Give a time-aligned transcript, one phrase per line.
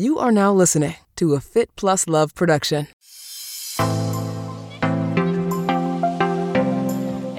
[0.00, 2.86] You are now listening to a Fit Plus Love production.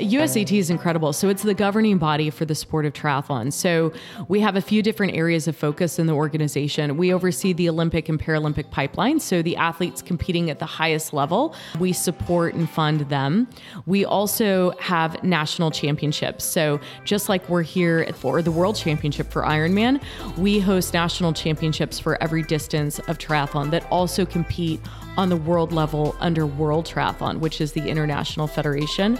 [0.09, 1.14] USAT is incredible.
[1.14, 3.54] So it's the governing body for the sport of triathlon.
[3.54, 3.93] So
[4.27, 6.97] we have a few different areas of focus in the organization.
[6.97, 9.20] We oversee the Olympic and Paralympic pipeline.
[9.20, 13.48] So the athletes competing at the highest level, we support and fund them.
[13.85, 16.44] We also have national championships.
[16.44, 20.02] So just like we're here for the World Championship for Ironman,
[20.38, 24.81] we host national championships for every distance of triathlon that also compete
[25.17, 29.20] on the world level under World Triathlon, which is the international federation.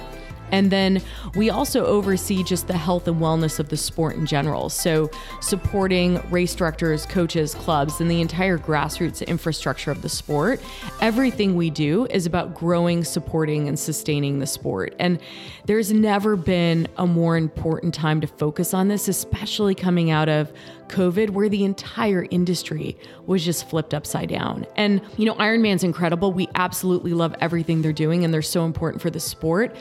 [0.52, 1.02] And then
[1.35, 4.70] we also oversee just the health and wellness of the sport in general.
[4.70, 5.09] So,
[5.41, 10.62] supporting race directors, coaches, clubs, and the entire grassroots infrastructure of the sport.
[11.02, 14.95] Everything we do is about growing, supporting, and sustaining the sport.
[14.99, 15.20] And
[15.66, 20.52] there's never been a more important time to focus on this, especially coming out of
[20.88, 24.66] COVID, where the entire industry was just flipped upside down.
[24.75, 26.34] And, you know, Ironman's incredible.
[26.34, 29.75] We absolutely love everything they're doing, and they're so important for the sport.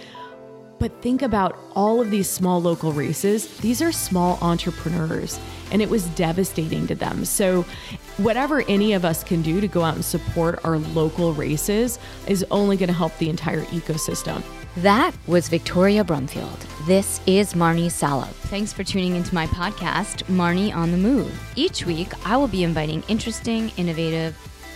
[0.78, 3.48] But think about all of these small local races.
[3.58, 5.40] These are small entrepreneurs,
[5.72, 7.24] and it was devastating to them.
[7.24, 7.64] So,
[8.18, 12.44] whatever any of us can do to go out and support our local races is
[12.50, 14.42] only going to help the entire ecosystem.
[14.76, 16.86] That was Victoria Brumfield.
[16.86, 18.28] This is Marnie Salop.
[18.28, 21.36] Thanks for tuning into my podcast, Marnie on the Move.
[21.56, 24.36] Each week, I will be inviting interesting, innovative,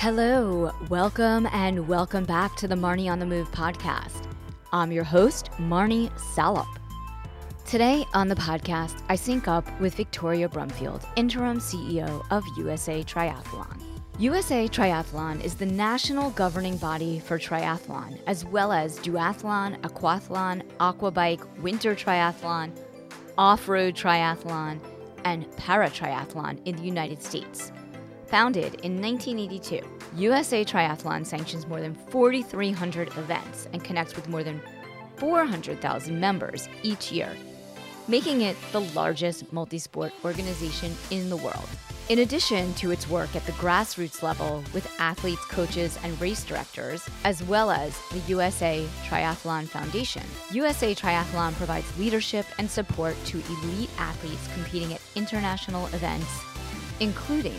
[0.00, 4.28] Hello, welcome, and welcome back to the Marnie on the Move podcast.
[4.72, 6.68] I'm your host, Marnie Salop.
[7.66, 13.82] Today on the podcast, I sync up with Victoria Brumfield, interim CEO of USA Triathlon.
[14.20, 21.44] USA Triathlon is the national governing body for triathlon, as well as duathlon, aquathlon, aquabike,
[21.58, 22.70] winter triathlon,
[23.36, 24.78] off road triathlon,
[25.24, 27.72] and para triathlon in the United States.
[28.28, 29.80] Founded in 1982,
[30.16, 34.60] USA Triathlon sanctions more than 4,300 events and connects with more than
[35.16, 37.34] 400,000 members each year,
[38.06, 41.68] making it the largest multi sport organization in the world.
[42.10, 47.08] In addition to its work at the grassroots level with athletes, coaches, and race directors,
[47.24, 53.90] as well as the USA Triathlon Foundation, USA Triathlon provides leadership and support to elite
[53.96, 56.42] athletes competing at international events,
[57.00, 57.58] including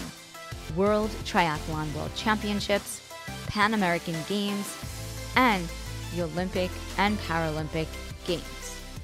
[0.75, 3.01] World Triathlon World Championships,
[3.47, 4.77] Pan American Games,
[5.35, 5.67] and
[6.15, 7.87] the Olympic and Paralympic
[8.25, 8.43] Games.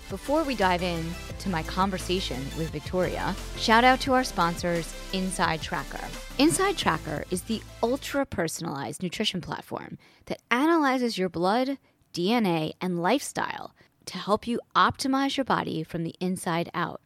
[0.10, 1.04] Before we dive in
[1.40, 6.04] to my conversation with Victoria, shout out to our sponsors, Inside Tracker.
[6.38, 11.80] Inside Tracker is the ultra personalized nutrition platform that analyzes your blood,
[12.14, 13.74] DNA, and lifestyle
[14.06, 17.02] to help you optimize your body from the inside out.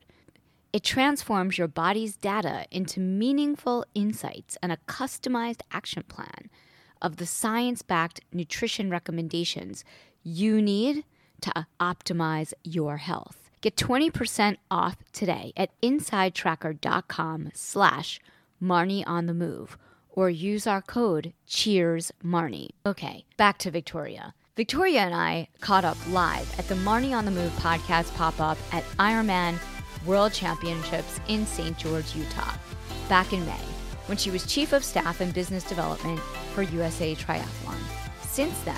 [0.72, 6.50] It transforms your body's data into meaningful insights and a customized action plan
[7.02, 9.84] of the science backed nutrition recommendations
[10.22, 11.06] you need
[11.42, 13.50] to optimize your health.
[13.62, 18.20] Get 20% off today at insidetracker.com slash
[18.62, 19.78] Marnie on the move
[20.10, 22.70] or use our code Cheers Marnie.
[22.86, 24.34] Okay, back to Victoria.
[24.56, 28.58] Victoria and I caught up live at the Marnie on the Move podcast pop up
[28.74, 29.58] at Ironman
[30.06, 31.78] World Championships in St.
[31.78, 32.54] George, Utah,
[33.08, 33.66] back in May,
[34.06, 36.20] when she was Chief of Staff and Business Development
[36.54, 37.78] for USA Triathlon.
[38.22, 38.76] Since then,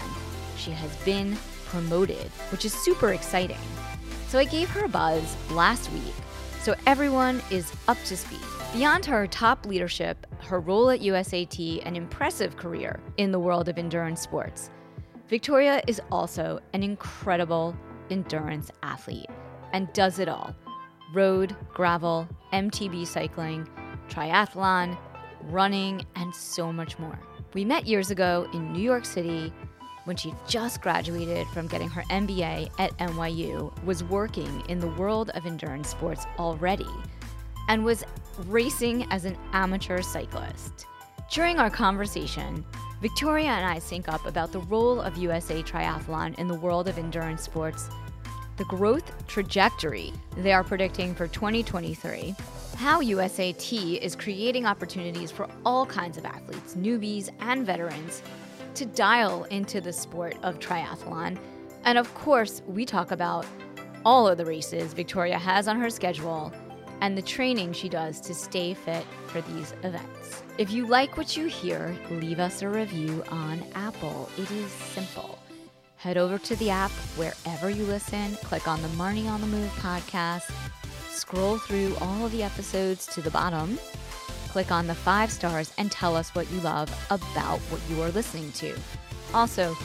[0.58, 3.58] she has been promoted, which is super exciting.
[4.28, 6.14] So I gave her a buzz last week
[6.62, 8.40] so everyone is up to speed.
[8.74, 13.80] Beyond her top leadership, her role at USAT, an impressive career in the world of
[13.80, 14.70] endurance sports,
[15.28, 17.76] Victoria is also an incredible
[18.10, 19.30] endurance athlete
[19.74, 20.56] and does it all
[21.14, 23.68] road, gravel, MTB cycling,
[24.10, 24.98] triathlon,
[25.44, 27.20] running, and so much more.
[27.54, 29.54] We met years ago in New York City
[30.06, 35.30] when she just graduated from getting her MBA at NYU, was working in the world
[35.36, 36.88] of endurance sports already,
[37.68, 38.04] and was
[38.48, 40.88] racing as an amateur cyclist.
[41.32, 42.66] During our conversation,
[43.02, 46.98] Victoria and I sync up about the role of USA Triathlon in the world of
[46.98, 47.90] endurance sports
[48.62, 52.36] the growth trajectory they are predicting for 2023,
[52.78, 58.22] how USAT is creating opportunities for all kinds of athletes, newbies, and veterans
[58.76, 61.40] to dial into the sport of triathlon.
[61.86, 63.48] And of course, we talk about
[64.06, 66.54] all of the races Victoria has on her schedule
[67.02, 70.44] and the training she does to stay fit for these events.
[70.60, 74.30] If you like what you hear, leave us a review on Apple.
[74.38, 75.41] It is simple.
[76.02, 79.70] Head over to the app wherever you listen, click on the Marnie on the Move
[79.74, 80.52] podcast,
[81.12, 83.78] scroll through all of the episodes to the bottom,
[84.50, 88.10] click on the five stars, and tell us what you love about what you are
[88.10, 88.76] listening to.
[89.36, 89.76] Also,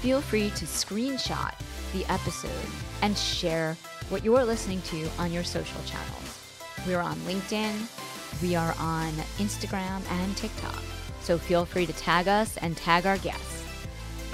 [0.00, 1.52] feel free to screenshot
[1.92, 2.70] the episode
[3.02, 3.76] and share
[4.10, 6.38] what you are listening to on your social channels.
[6.86, 10.80] We're on LinkedIn, we are on Instagram and TikTok.
[11.22, 13.63] So feel free to tag us and tag our guests.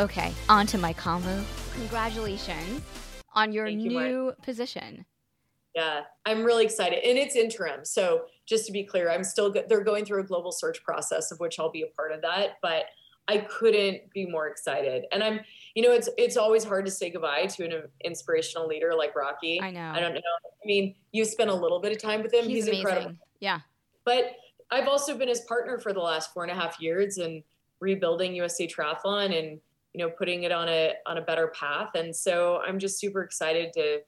[0.01, 1.45] Okay, on to my convo.
[1.75, 2.81] Congratulations
[3.35, 4.41] on your Thank new Mark.
[4.41, 5.05] position.
[5.75, 7.01] Yeah, I'm really excited.
[7.05, 7.85] And it's interim.
[7.85, 11.31] So just to be clear, I'm still, go- they're going through a global search process
[11.31, 12.57] of which I'll be a part of that.
[12.63, 12.85] But
[13.29, 15.05] I couldn't be more excited.
[15.13, 15.41] And I'm,
[15.75, 19.61] you know, it's, it's always hard to say goodbye to an inspirational leader like Rocky.
[19.61, 19.93] I know.
[19.95, 20.21] I don't know.
[20.21, 22.49] I mean, you spent a little bit of time with him.
[22.49, 23.17] He's, He's, incredible.
[23.41, 23.61] Yeah.
[24.07, 24.33] But
[24.71, 27.43] I've also been his partner for the last four and a half years and
[27.81, 29.61] rebuilding USA Triathlon and
[29.93, 31.91] you know putting it on a on a better path.
[31.95, 34.01] And so I'm just super excited to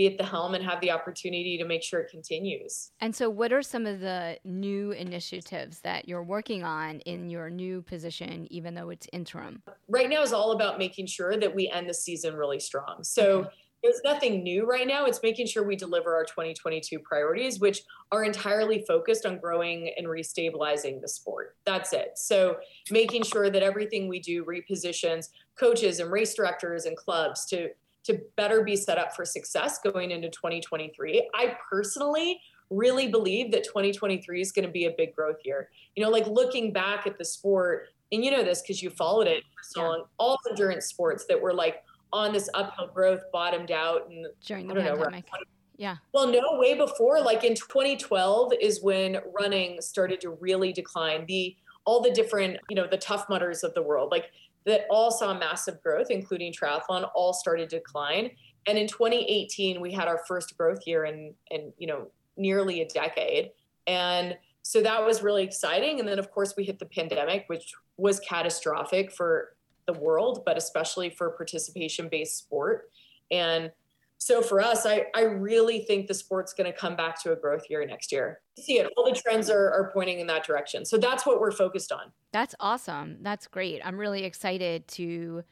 [0.00, 2.92] be at the helm and have the opportunity to make sure it continues.
[3.00, 7.50] And so, what are some of the new initiatives that you're working on in your
[7.50, 9.62] new position, even though it's interim?
[9.88, 13.02] Right now is all about making sure that we end the season really strong.
[13.02, 13.48] So
[13.82, 15.06] there's nothing new right now.
[15.06, 17.82] It's making sure we deliver our 2022 priorities, which
[18.12, 21.56] are entirely focused on growing and restabilizing the sport.
[21.64, 22.12] That's it.
[22.16, 22.56] So
[22.90, 25.28] making sure that everything we do repositions
[25.58, 27.68] coaches and race directors and clubs to
[28.02, 31.28] to better be set up for success going into 2023.
[31.34, 32.40] I personally
[32.70, 35.68] really believe that 2023 is going to be a big growth year.
[35.96, 39.26] You know, like looking back at the sport, and you know this because you followed
[39.26, 41.82] it for so long, all endurance sports that were like
[42.12, 45.30] on this uphill growth bottomed out and During the I don't know, pandemic.
[45.32, 45.44] around
[45.80, 45.96] yeah.
[46.12, 47.20] well, no, way before.
[47.22, 51.24] Like in 2012 is when running started to really decline.
[51.26, 54.26] The all the different, you know, the Tough Mudders of the world, like
[54.66, 58.30] that all saw massive growth, including triathlon, all started to decline.
[58.66, 62.88] And in 2018, we had our first growth year in in you know nearly a
[62.88, 63.50] decade.
[63.86, 65.98] And so that was really exciting.
[65.98, 69.56] And then of course we hit the pandemic, which was catastrophic for
[69.86, 72.90] the world, but especially for participation-based sport.
[73.30, 73.70] And
[74.18, 77.36] so for us, I, I really think the sport's going to come back to a
[77.36, 78.40] growth year next year.
[78.58, 78.92] You see it.
[78.96, 80.84] All the trends are, are pointing in that direction.
[80.84, 82.12] So that's what we're focused on.
[82.30, 83.16] That's awesome.
[83.22, 83.80] That's great.
[83.82, 85.42] I'm really excited to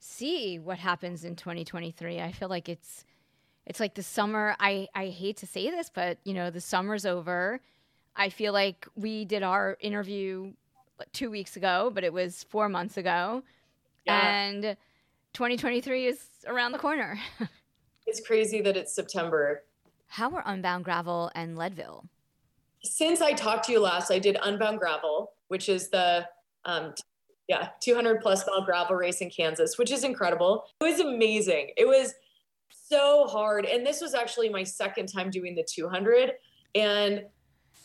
[0.00, 2.20] see what happens in 2023.
[2.20, 3.04] I feel like it's
[3.64, 4.56] it's like the summer.
[4.58, 7.60] I I hate to say this, but you know, the summer's over.
[8.16, 10.52] I feel like we did our interview
[11.12, 13.42] 2 weeks ago, but it was 4 months ago.
[14.06, 14.44] Yeah.
[14.46, 14.62] And
[15.32, 17.18] 2023 is around the corner.
[18.06, 19.64] It's crazy that it's September.
[20.06, 22.04] How are Unbound Gravel and Leadville?
[22.84, 26.26] Since I talked to you last, I did Unbound Gravel, which is the
[26.64, 26.94] um,
[27.48, 30.66] yeah 200 plus mile gravel race in Kansas, which is incredible.
[30.80, 31.70] It was amazing.
[31.76, 32.14] It was
[32.70, 36.34] so hard, and this was actually my second time doing the 200.
[36.76, 37.24] And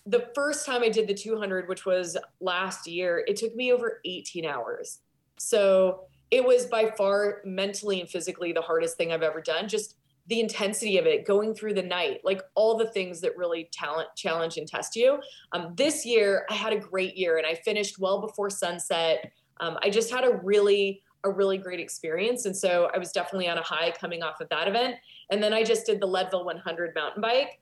[0.05, 4.01] the first time I did the 200, which was last year, it took me over
[4.05, 4.99] 18 hours.
[5.37, 6.01] So
[6.31, 9.67] it was by far mentally and physically the hardest thing I've ever done.
[9.67, 9.95] Just
[10.27, 14.07] the intensity of it, going through the night, like all the things that really talent
[14.15, 15.19] challenge and test you.
[15.51, 19.31] Um, this year, I had a great year, and I finished well before sunset.
[19.59, 23.47] Um, I just had a really a really great experience, and so I was definitely
[23.47, 24.95] on a high coming off of that event.
[25.29, 27.59] And then I just did the Leadville 100 mountain bike,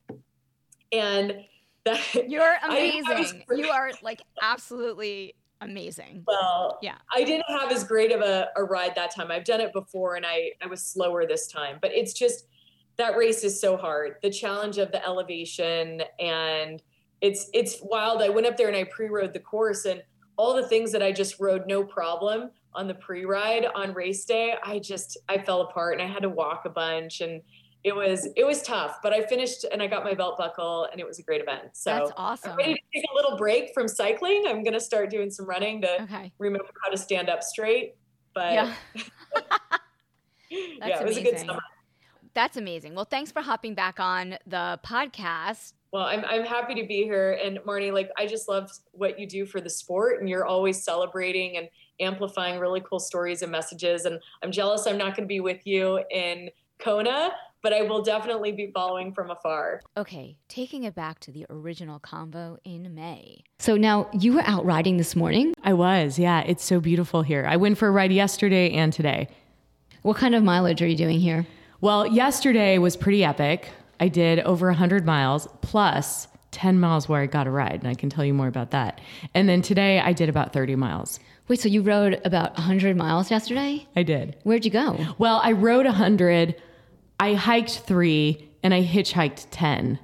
[0.92, 1.44] and
[1.86, 3.44] that You're I- I was- amazing.
[3.58, 6.24] you are like absolutely amazing.
[6.28, 6.96] Well, Yeah.
[7.14, 9.32] I didn't have as great of a, a ride that time.
[9.32, 12.46] I've done it before and I, I was slower this time, but it's just
[12.98, 14.16] that race is so hard.
[14.22, 16.82] The challenge of the elevation and
[17.22, 18.22] it's it's wild.
[18.22, 20.02] I went up there and I pre-rode the course and
[20.38, 24.56] all the things that I just rode no problem on the pre-ride on race day,
[24.64, 27.42] I just I fell apart and I had to walk a bunch and
[27.84, 31.00] it was it was tough, but I finished and I got my belt buckle and
[31.00, 31.70] it was a great event.
[31.74, 32.58] So That's I'm awesome.
[32.58, 34.44] ready to take a little break from cycling.
[34.48, 36.32] I'm going to start doing some running to Okay.
[36.40, 37.96] remember how to stand up straight.
[38.36, 38.74] But Yeah.
[40.50, 41.48] yeah, it was a good amazing.
[41.48, 41.60] summer.
[42.34, 42.96] That's amazing.
[42.96, 45.74] Well, thanks for hopping back on the podcast.
[45.92, 47.40] Well, I'm I'm happy to be here.
[47.44, 50.84] And Marnie, like I just love what you do for the sport, and you're always
[50.84, 51.68] celebrating and
[52.00, 54.06] amplifying really cool stories and messages.
[54.06, 57.32] And I'm jealous I'm not going to be with you in Kona,
[57.62, 59.82] but I will definitely be following from afar.
[59.98, 63.44] Okay, taking it back to the original convo in May.
[63.60, 65.54] So now you were out riding this morning.
[65.64, 66.42] I was, yeah.
[66.42, 67.46] It's so beautiful here.
[67.48, 69.28] I went for a ride yesterday and today.
[70.02, 71.46] What kind of mileage are you doing here?
[71.82, 73.70] Well, yesterday was pretty epic.
[74.00, 77.94] I did over 100 miles plus 10 miles where I got a ride, and I
[77.94, 79.02] can tell you more about that.
[79.34, 81.20] And then today I did about 30 miles.
[81.48, 83.88] Wait, so you rode about 100 miles yesterday?
[83.96, 84.36] I did.
[84.44, 84.98] Where'd you go?
[85.18, 86.56] Well, I rode 100,
[87.20, 90.00] I hiked three, and I hitchhiked 10.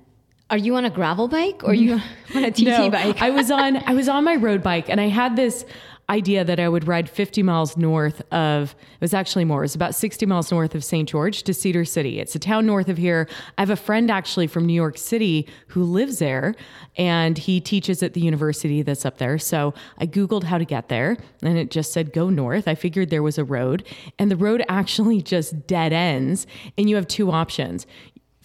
[0.49, 1.93] Are you on a gravel bike or are you
[2.35, 3.21] on a TT No, bike?
[3.21, 5.65] I was on I was on my road bike and I had this
[6.09, 9.75] idea that I would ride 50 miles north of it was actually more, it was
[9.75, 11.09] about 60 miles north of St.
[11.09, 12.19] George to Cedar City.
[12.19, 13.27] It's a town north of here.
[13.57, 16.55] I have a friend actually from New York City who lives there
[16.97, 19.39] and he teaches at the university that's up there.
[19.39, 22.67] So I Googled how to get there and it just said go north.
[22.67, 23.83] I figured there was a road
[24.19, 26.45] and the road actually just dead ends
[26.77, 27.87] and you have two options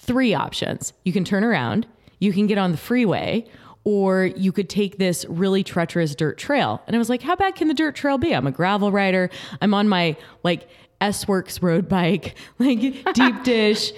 [0.01, 0.95] three options.
[1.05, 1.87] You can turn around,
[2.21, 3.47] you can get on the freeway,
[3.85, 6.83] or you could take this really treacherous dirt trail.
[6.87, 8.35] And I was like, how bad can the dirt trail be?
[8.35, 9.31] I'm a gravel rider.
[9.61, 10.69] I'm on my like
[11.01, 12.81] S Works road bike, like
[13.15, 13.93] deep dish.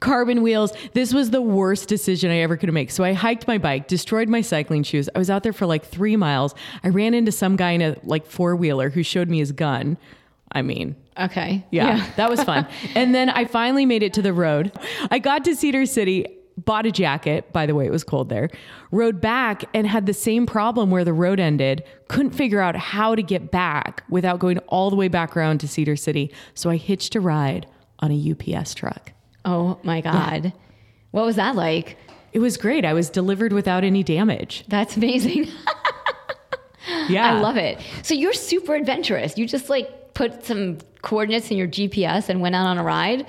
[0.00, 0.72] Carbon wheels.
[0.92, 2.90] This was the worst decision I ever could make.
[2.90, 5.08] So I hiked my bike, destroyed my cycling shoes.
[5.14, 6.54] I was out there for like three miles.
[6.82, 9.96] I ran into some guy in a like four wheeler who showed me his gun.
[10.52, 11.64] I mean, okay.
[11.70, 12.66] yeah, that was fun.
[12.94, 14.72] and then I finally made it to the road.
[15.10, 17.52] I got to Cedar City, bought a jacket.
[17.52, 18.48] By the way, it was cold there.
[18.90, 21.82] Rode back and had the same problem where the road ended.
[22.08, 25.68] Couldn't figure out how to get back without going all the way back around to
[25.68, 26.32] Cedar City.
[26.54, 27.66] So I hitched a ride
[28.00, 29.12] on a UPS truck.
[29.44, 30.52] Oh my God.
[31.10, 31.96] What was that like?
[32.32, 32.84] It was great.
[32.84, 34.64] I was delivered without any damage.
[34.68, 35.48] That's amazing.
[37.08, 37.34] Yeah.
[37.34, 37.80] I love it.
[38.02, 39.38] So you're super adventurous.
[39.38, 43.26] You just like put some coordinates in your GPS and went out on a ride.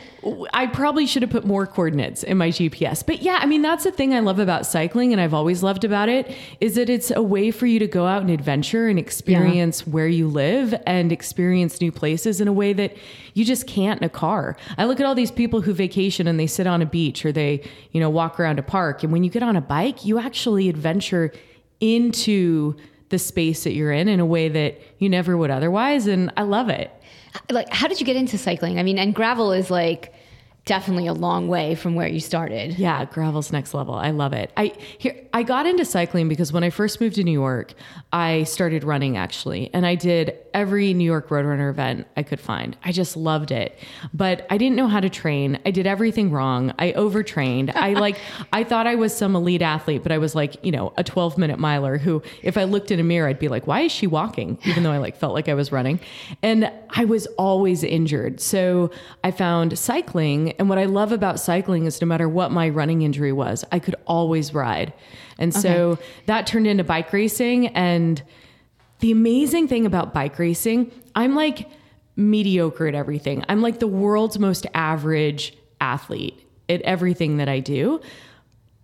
[0.53, 3.05] I probably should have put more coordinates in my GPS.
[3.05, 5.83] But yeah, I mean, that's the thing I love about cycling and I've always loved
[5.83, 8.97] about it is that it's a way for you to go out and adventure and
[8.97, 12.95] experience where you live and experience new places in a way that
[13.33, 14.55] you just can't in a car.
[14.77, 17.33] I look at all these people who vacation and they sit on a beach or
[17.33, 19.03] they, you know, walk around a park.
[19.03, 21.33] And when you get on a bike, you actually adventure
[21.81, 22.75] into
[23.09, 26.07] the space that you're in in a way that you never would otherwise.
[26.07, 26.91] And I love it.
[27.49, 28.79] Like, how did you get into cycling?
[28.79, 30.13] I mean, and gravel is like
[30.65, 32.77] definitely a long way from where you started.
[32.77, 33.93] Yeah, gravel's next level.
[33.93, 34.51] I love it.
[34.57, 37.73] I here I got into cycling because when I first moved to New York,
[38.11, 42.75] I started running actually, and I did every New York Roadrunner event I could find.
[42.83, 43.77] I just loved it.
[44.13, 45.59] But I didn't know how to train.
[45.65, 46.73] I did everything wrong.
[46.79, 47.71] I overtrained.
[47.71, 48.17] I like
[48.51, 51.59] I thought I was some elite athlete, but I was like, you know, a 12-minute
[51.59, 54.57] miler who if I looked in a mirror, I'd be like, "Why is she walking?"
[54.65, 55.99] even though I like felt like I was running.
[56.41, 58.39] And I was always injured.
[58.39, 58.89] So
[59.23, 63.01] I found cycling and what I love about cycling is no matter what my running
[63.01, 64.93] injury was, I could always ride.
[65.37, 67.67] And so that turned into bike racing.
[67.67, 68.21] And
[68.99, 71.69] the amazing thing about bike racing, I'm like
[72.15, 73.43] mediocre at everything.
[73.49, 78.01] I'm like the world's most average athlete at everything that I do.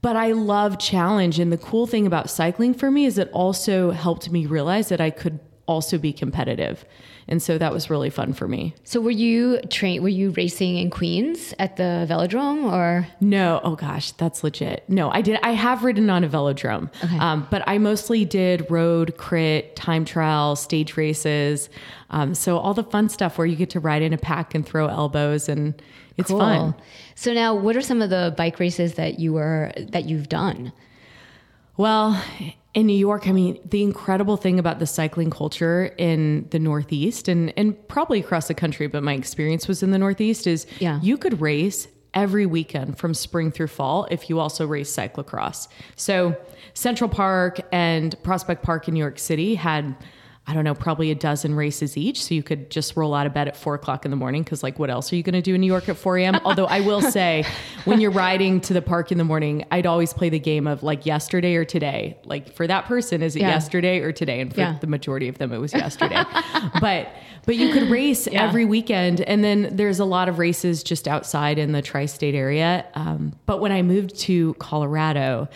[0.01, 1.39] But I love challenge.
[1.39, 4.99] And the cool thing about cycling for me is it also helped me realize that
[4.99, 6.83] I could also be competitive.
[7.27, 8.73] And so that was really fun for me.
[8.83, 10.01] So were you train?
[10.01, 13.07] Were you racing in Queens at the velodrome or?
[13.21, 14.83] No, oh gosh, that's legit.
[14.89, 15.39] No, I did.
[15.43, 20.55] I have ridden on a velodrome, um, but I mostly did road, crit, time trial,
[20.55, 21.69] stage races.
[22.09, 24.65] Um, so all the fun stuff where you get to ride in a pack and
[24.65, 25.81] throw elbows, and
[26.17, 26.39] it's Cool.
[26.39, 26.75] fun.
[27.15, 30.73] So now, what are some of the bike races that you were that you've done?
[31.77, 32.21] Well,
[32.73, 37.27] in New York, I mean, the incredible thing about the cycling culture in the Northeast
[37.27, 40.99] and, and probably across the country, but my experience was in the Northeast, is Yeah.
[41.01, 45.67] you could race every weekend from spring through fall if you also race cyclocross.
[45.95, 46.35] So
[46.73, 49.95] Central Park and Prospect Park in New York City had
[50.47, 52.23] I don't know, probably a dozen races each.
[52.25, 54.63] So you could just roll out of bed at four o'clock in the morning because,
[54.63, 56.39] like, what else are you going to do in New York at 4 a.m.?
[56.45, 57.45] Although I will say,
[57.85, 60.81] when you're riding to the park in the morning, I'd always play the game of
[60.81, 62.17] like yesterday or today.
[62.25, 63.49] Like, for that person, is it Yeah.
[63.49, 64.41] yesterday or today?
[64.41, 64.77] And for Yeah.
[64.81, 66.23] the majority of them, it was yesterday.
[66.81, 67.09] but
[67.45, 71.57] but you could race every weekend, and then there's a lot of races just outside
[71.59, 72.85] in the tri-state area.
[72.95, 75.47] Um, but when I moved to Colorado,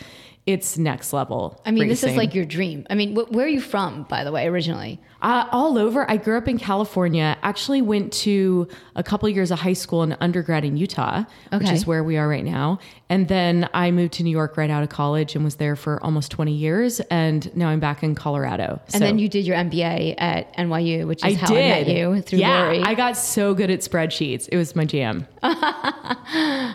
[0.46, 1.60] it's next level.
[1.66, 2.86] I mean, this is like your dream.
[2.90, 5.00] I mean, wh- where are you from, by the way, originally?
[5.26, 6.08] Uh, all over.
[6.10, 7.36] I grew up in California.
[7.42, 11.88] Actually, went to a couple years of high school and undergrad in Utah, which is
[11.88, 12.78] where we are right now.
[13.10, 16.04] And then I moved to New York right out of college and was there for
[16.04, 17.00] almost 20 years.
[17.12, 18.80] And now I'm back in Colorado.
[18.94, 21.58] And then you did your MBA at NYU, which is I how did.
[21.58, 22.82] I met you through yeah, Lori.
[22.82, 24.50] I got so good at spreadsheets.
[24.52, 25.28] It was my jam.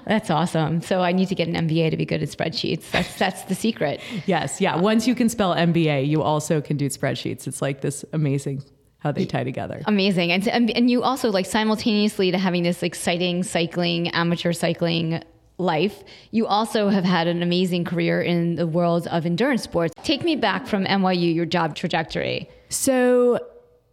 [0.06, 0.82] That's awesome.
[0.82, 2.90] So I need to get an MBA to be good at spreadsheets.
[2.90, 4.00] That's that's the secret.
[4.26, 4.76] Yes, yeah.
[4.76, 7.48] Once you can spell MBA, you also can do spreadsheets.
[7.48, 8.39] It's like this amazing
[9.00, 9.82] how they tie together.
[9.86, 10.30] Amazing.
[10.30, 15.22] And, and and you also like simultaneously to having this exciting cycling, amateur cycling
[15.60, 19.94] life, you also have had an amazing career in the world of endurance sports.
[20.02, 22.48] Take me back from NYU, your job trajectory.
[22.68, 23.38] So,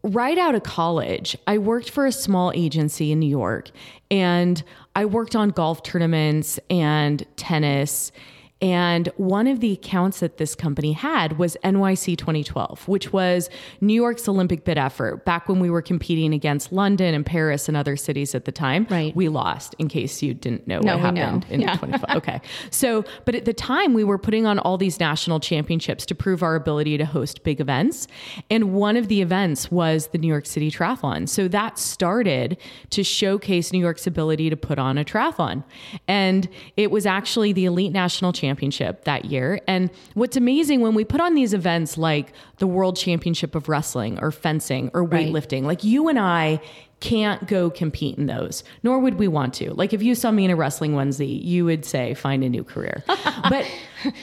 [0.03, 3.71] right out of college, I worked for a small agency in New York
[4.09, 4.63] and
[4.95, 8.11] I worked on golf tournaments and tennis.
[8.59, 13.93] And one of the accounts that this company had was NYC 2012, which was New
[13.93, 17.95] York's Olympic bid effort back when we were competing against London and Paris and other
[17.95, 18.87] cities at the time.
[18.89, 19.15] Right.
[19.15, 21.25] We lost, in case you didn't know No, what we know.
[21.25, 21.75] happened in Yeah.
[21.75, 22.17] 25.
[22.17, 22.41] Okay.
[22.71, 26.41] So, but at the time, we were putting on all these national championships to prove
[26.41, 28.07] our ability to host big events.
[28.49, 31.29] And one of the events was the New York City Triathlon.
[31.29, 32.57] So that started
[32.89, 35.63] to showcase New York's ability to put on a triathlon.
[36.07, 39.59] And it was actually the Elite National Championship that year.
[39.67, 44.19] And what's amazing when we put on these events like the World Championship of Wrestling
[44.21, 45.27] or fencing or Right.
[45.27, 46.59] weightlifting, like you and I,
[46.99, 49.71] can't go compete in those, nor would we want to.
[49.75, 52.63] Like if you saw me in a wrestling onesie, you would say, find a new
[52.63, 53.03] career.
[53.49, 53.69] But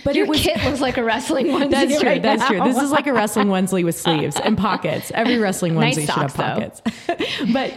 [0.02, 1.70] but Your it was kit looks like a wrestling one.
[1.70, 2.08] that's true.
[2.08, 2.48] right that's now.
[2.48, 2.60] true.
[2.64, 5.12] This is like a wrestling onesie with sleeves and pockets.
[5.14, 6.82] Every wrestling Nice onesie should have pockets.
[7.52, 7.74] but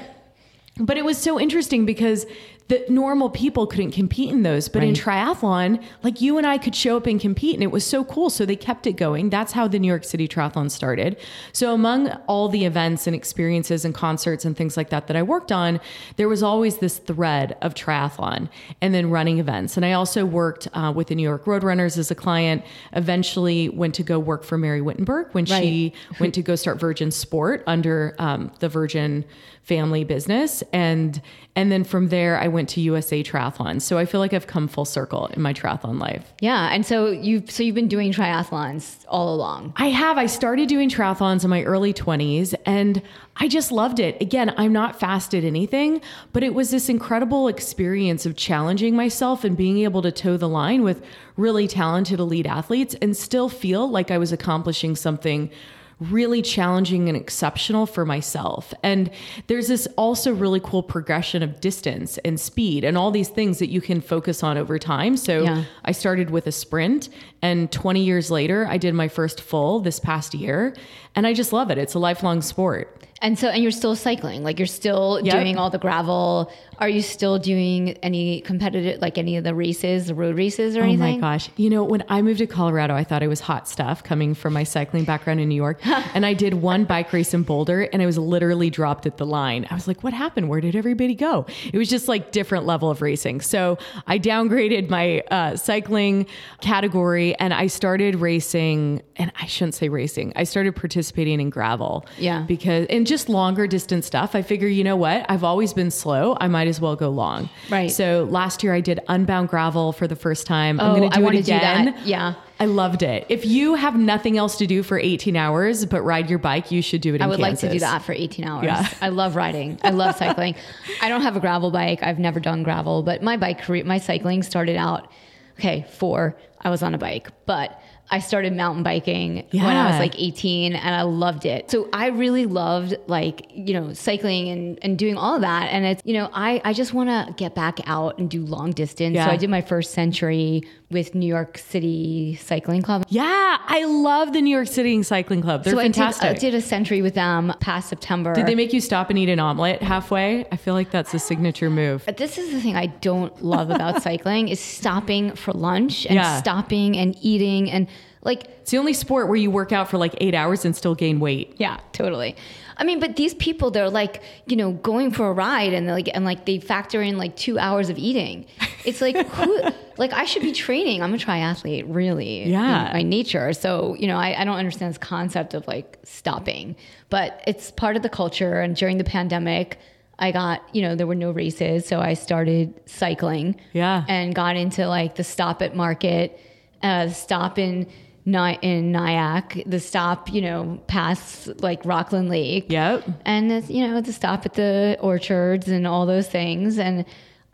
[0.79, 2.25] but it was so interesting because
[2.67, 6.75] the normal people couldn't compete in those, but in triathlon, like you and I could
[6.75, 8.29] show up and compete, and it was so cool.
[8.29, 9.29] So they kept it going.
[9.29, 11.17] That's how the New York City Triathlon started.
[11.53, 15.23] So among all the events and experiences and concerts and things like that that I
[15.23, 15.79] worked on,
[16.17, 18.49] there was always this thread of triathlon
[18.81, 19.77] and then running events.
[19.77, 22.65] And I also worked uh, with the New York Roadrunners as a client.
[22.91, 27.11] Eventually, went to go work for Mary Wittenberg when she went to go start Virgin
[27.11, 29.23] Sport under um, the Virgin
[29.67, 31.21] family business and
[31.57, 33.81] and then from there I went to USA Triathlon.
[33.81, 36.33] So I feel like I've come full circle in my triathlon life.
[36.41, 39.73] Yeah, and so you've so you've been doing triathlons all along.
[39.75, 40.17] I have.
[40.17, 43.01] I started doing triathlons in my early 20s and
[43.37, 44.19] I just loved it.
[44.21, 46.01] Again, I'm not fast at anything,
[46.33, 50.49] but it was this incredible experience of challenging myself and being able to toe the
[50.49, 51.03] line with
[51.35, 55.51] really talented elite athletes and still feel like I was accomplishing something
[55.99, 58.73] really challenging and exceptional for myself.
[58.83, 59.09] And
[59.47, 63.69] there's this also really cool progression of distance and speed and all these things that
[63.69, 65.17] you can focus on over time.
[65.17, 65.63] So Yeah.
[65.85, 67.09] I started with a sprint
[67.41, 70.75] and 20 years later I did my first full this past year
[71.15, 71.79] and I just love it.
[71.79, 73.03] It's a lifelong sport.
[73.21, 74.43] And so and you're still cycling.
[74.43, 75.33] Like you're still Yep.
[75.33, 76.51] doing all the gravel.
[76.79, 80.81] Are you still doing any competitive like any of the races, the road races or
[80.81, 81.15] Oh anything?
[81.15, 81.49] Oh my gosh.
[81.55, 84.53] You know, when I moved to Colorado, I thought it was hot stuff coming from
[84.53, 85.79] my cycling background in New York.
[86.13, 89.25] and I did one bike race in Boulder and I was literally dropped at the
[89.25, 89.65] line.
[89.71, 90.49] I was like, what happened?
[90.49, 91.47] Where did everybody go?
[91.73, 93.41] It was just like different level of racing.
[93.41, 96.27] So I downgraded my uh, cycling
[96.61, 100.33] category and I started racing and I shouldn't say racing.
[100.35, 102.05] I started participating in gravel.
[102.19, 102.43] Yeah.
[102.43, 104.35] Because and just longer distance stuff.
[104.35, 105.25] I figure, you know what?
[105.29, 106.37] I've always been slow.
[106.39, 107.49] I might as well go long.
[107.71, 107.89] Right.
[107.91, 110.79] So last year I did unbound gravel for the first time.
[110.79, 111.85] I'm Oh, going to I do wanna it do again.
[111.85, 112.05] that.
[112.05, 112.33] Yeah.
[112.59, 113.25] I loved it.
[113.29, 116.81] If you have nothing else to do for 18 hours but ride your bike, you
[116.81, 118.65] should do it in I would like to do that for 18 hours.
[118.65, 118.87] Yeah.
[119.01, 119.79] I love riding.
[119.83, 120.55] I love cycling.
[121.01, 122.01] I don't have a gravel bike.
[122.03, 125.11] I've never done gravel, but my bike my cycling started out,
[125.59, 129.99] okay, four, I was on a bike, but I started mountain biking when I was
[129.99, 131.69] like 18 and I loved it.
[131.69, 135.67] So I really loved like, you know, cycling and, and doing all of that.
[135.73, 138.71] And it's, you know, I, I just want to get back out and do long
[138.71, 139.15] distance.
[139.15, 139.25] Yeah.
[139.25, 143.03] So I did my first century with New York City Cycling Club.
[143.09, 145.63] Yeah, I love the New York City Cycling Club.
[145.65, 146.23] They're so fantastic.
[146.23, 148.33] I did, I did a century with them past September.
[148.33, 150.45] Did they make you stop and eat an omelet halfway?
[150.51, 152.03] I feel like that's a signature move.
[152.05, 156.15] But this is the thing I don't love about cycling is stopping for lunch and
[156.15, 156.39] Yeah.
[156.39, 157.87] stopping and eating and
[158.23, 160.95] like It's the only sport where you work out for like eight hours and still
[160.95, 161.53] gain weight.
[161.57, 162.35] yeah, totally.
[162.77, 166.09] I mean, but these people they're like, you know, going for a ride and like
[166.13, 168.45] and like they factor in like 2 hours of eating.
[168.87, 169.61] It's like who
[169.97, 171.03] like I should be training.
[171.03, 172.49] I'm a triathlete, really.
[172.49, 172.91] Yeah.
[172.93, 173.53] By nature.
[173.53, 176.75] So, you know, I, I don't understand this concept of like stopping.
[177.09, 179.77] But it's part of the culture and during the pandemic
[180.19, 183.55] I got, you know, there were no races, so I started cycling.
[183.73, 184.03] Yeah.
[184.07, 186.39] and got into like the stop at market,
[186.81, 187.87] uh, stop in
[188.25, 192.65] Ny- in Nyack, the stop, you know, past like Rockland Lake.
[192.67, 193.07] Yep.
[193.25, 196.77] And you know, the stop at the orchards and all those things.
[196.77, 197.05] And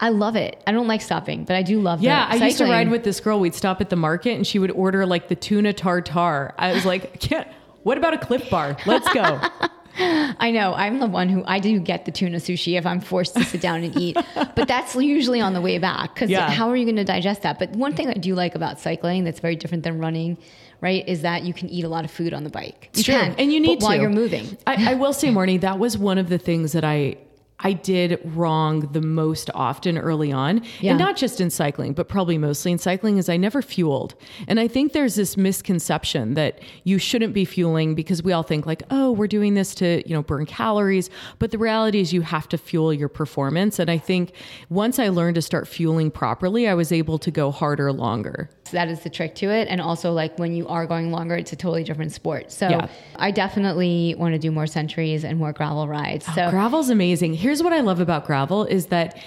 [0.03, 0.61] I love it.
[0.67, 2.05] I don't like stopping, but I do love that.
[2.05, 3.39] Yeah, the I used to ride with this girl.
[3.39, 6.53] We'd stop at the market and she would order like the tuna tartar.
[6.57, 7.47] I was like, can't.
[7.83, 8.75] What about a Clif Bar?
[8.85, 9.39] Let's go.
[9.97, 10.73] I know.
[10.73, 13.61] I'm the one who I do get the tuna sushi if I'm forced to sit
[13.61, 16.49] down and eat, but that's usually on the way back because Yeah.
[16.49, 17.59] how are you going to digest that?
[17.59, 20.37] But one thing I do like about cycling that's very different than running,
[20.81, 22.89] right, is that you can eat a lot of food on the bike.
[22.95, 23.19] You Sure.
[23.19, 24.57] can, and you need while to you're moving.
[24.67, 27.15] I, I will say, Marnie, that was one of the things that I
[27.59, 30.91] I did wrong the most often early on, Yeah.
[30.91, 34.15] and not just in cycling, but probably mostly in cycling, is I never fueled.
[34.47, 38.65] And I think there's this misconception that you shouldn't be fueling because we all think
[38.65, 42.21] like, oh, we're doing this to you know burn calories, but the reality is you
[42.21, 43.79] have to fuel your performance.
[43.79, 44.33] And I think
[44.69, 48.49] once I learned to start fueling properly, I was able to go harder longer.
[48.73, 49.67] That is the trick to it.
[49.69, 52.51] And also, like when you are going longer, it's a totally different sport.
[52.51, 52.87] So Yeah.
[53.15, 56.25] I definitely want to do more centuries and more gravel rides.
[56.29, 57.33] Oh, so Gravel's amazing.
[57.33, 59.17] Here's what I love about gravel is that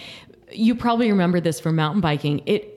[0.53, 2.43] you probably remember this from mountain biking.
[2.47, 2.73] It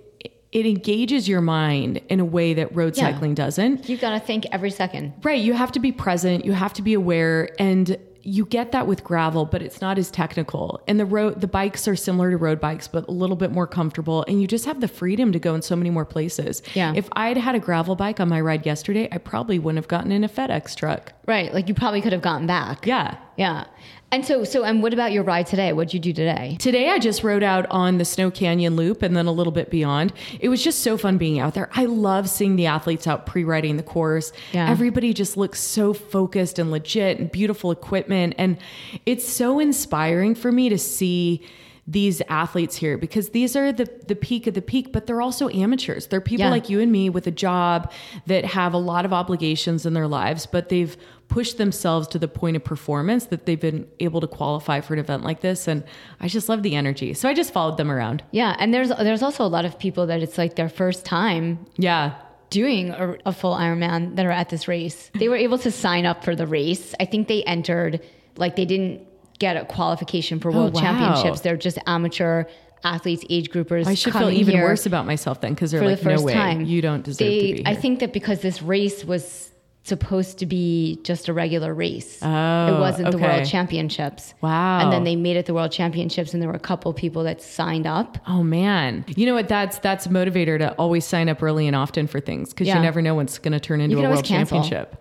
[0.51, 3.11] it engages your mind in a way that road Yeah.
[3.11, 3.87] cycling doesn't.
[3.87, 5.13] You've got to think every second.
[5.21, 8.87] Right, you have to be present, you have to be aware and you get that
[8.87, 10.81] with gravel, but it's not as technical.
[10.87, 13.67] And the road the bikes are similar to road bikes, but a little bit more
[13.67, 16.61] comfortable and you just have the freedom to go in so many more places.
[16.73, 16.93] Yeah.
[16.95, 20.11] If I'd had a gravel bike on my ride yesterday, I probably wouldn't have gotten
[20.11, 21.13] in a FedEx truck.
[21.25, 21.53] Right.
[21.53, 22.85] Like you probably could have gotten back.
[22.85, 23.17] Yeah.
[23.37, 23.65] Yeah.
[24.11, 25.71] And so, so, and what about your ride today?
[25.71, 26.57] What'd you do today?
[26.59, 29.69] Today, I just rode out on the Snow Canyon Loop and then a little bit
[29.69, 30.13] beyond.
[30.39, 31.69] It was just so fun being out there.
[31.73, 34.31] I love seeing the athletes out pre riding the course.
[34.51, 34.67] Yeah.
[34.69, 38.33] Everybody just looks so focused and legit and beautiful equipment.
[38.39, 38.57] And
[39.05, 41.43] it's so inspiring for me to see
[41.91, 45.49] these athletes here because these are the the peak of the peak but they're also
[45.49, 46.51] amateurs they're people Yeah.
[46.51, 47.91] like you and me with a job
[48.27, 50.95] that have a lot of obligations in their lives but they've
[51.29, 54.99] pushed themselves to the point of performance that they've been able to qualify for an
[54.99, 55.83] event like this and
[56.19, 58.55] I just love the energy so I just followed them around Yeah.
[58.59, 62.15] And there's, there's also a lot of people that it's like their first time yeah
[62.51, 65.11] doing a, a full Ironman that are at this race.
[65.13, 66.95] They were able to sign up for the race.
[66.99, 68.01] I think they entered,
[68.37, 69.05] like they didn't
[69.39, 70.81] get a qualification for oh, world wow.
[70.81, 71.41] championships.
[71.41, 72.45] They're just amateur
[72.83, 73.87] athletes, age groupers.
[73.87, 76.65] I should feel even worse about myself then because they're like the no way time.
[76.65, 77.63] you don't deserve They- to be here.
[77.65, 79.47] I think that because this race was
[79.83, 82.19] supposed to be just a regular race.
[82.21, 82.27] Oh,
[82.75, 84.33] it wasn't the world championships.
[84.41, 84.81] Wow.
[84.81, 87.41] And then they made it the world championships and there were a couple people that
[87.41, 88.17] signed up.
[88.27, 89.47] Oh man, you know what?
[89.47, 92.75] That's that's a motivator to always sign up early and often for things because Yeah.
[92.75, 94.61] you never know when it's going to turn into a world cancel.
[94.61, 94.95] championship.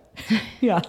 [0.61, 0.81] yeah.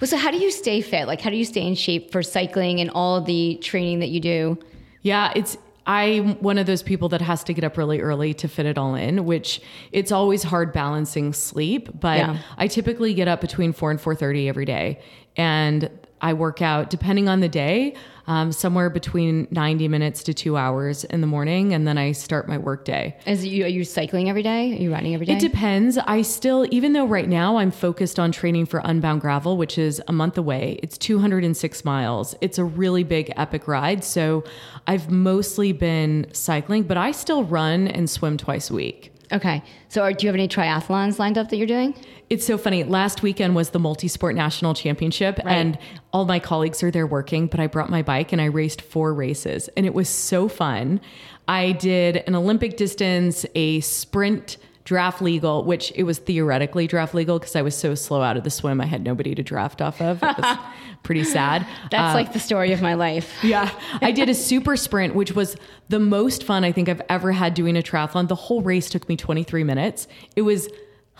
[0.00, 1.06] Well, so how do you stay fit?
[1.06, 4.20] Like how do you stay in shape for cycling and all the training that you
[4.20, 4.58] do?
[5.02, 8.48] Yeah, it's I'm one of those people that has to get up really early to
[8.48, 12.38] fit it all in, which it's always hard balancing sleep, but Yeah.
[12.58, 14.98] I typically get up between 4 and 4:30 every day
[15.36, 15.88] and
[16.20, 17.94] I work out depending on the day,
[18.28, 22.46] um, somewhere between 90 minutes to 2 hours in the morning and then I start
[22.46, 23.16] my work day.
[23.26, 24.72] Is you are you cycling every day?
[24.72, 25.32] Are you running every day?
[25.32, 25.98] It depends.
[25.98, 30.00] I still, even though right now I'm focused on training for Unbound Gravel, which is
[30.06, 32.34] a month away, it's 206 miles.
[32.40, 34.04] It's a really big, epic ride.
[34.04, 34.44] So
[34.86, 39.12] I've mostly been cycling, but I still run and swim twice a week.
[39.32, 39.62] Okay.
[39.88, 41.94] So are, do you have any triathlons lined up that you're doing?
[42.30, 42.84] It's so funny.
[42.84, 45.52] Last weekend was the multi sport national championship, Right.
[45.54, 45.78] and
[46.12, 49.14] all my colleagues are there working, but I brought my bike and I raced four
[49.14, 51.00] races, and it was so fun.
[51.46, 57.38] I did an Olympic distance, a sprint draft legal, which it was theoretically draft legal
[57.38, 60.00] because I was so slow out of the swim, I had nobody to draft off
[60.00, 60.22] of.
[60.22, 60.56] It was
[61.02, 61.66] pretty sad.
[61.90, 63.36] That's Uh, like the story of my life.
[63.44, 63.70] yeah.
[64.00, 65.56] I did a super sprint, which was
[65.90, 68.28] the most fun I think I've ever had doing a triathlon.
[68.28, 70.08] The whole race took me 23 minutes.
[70.36, 70.70] It was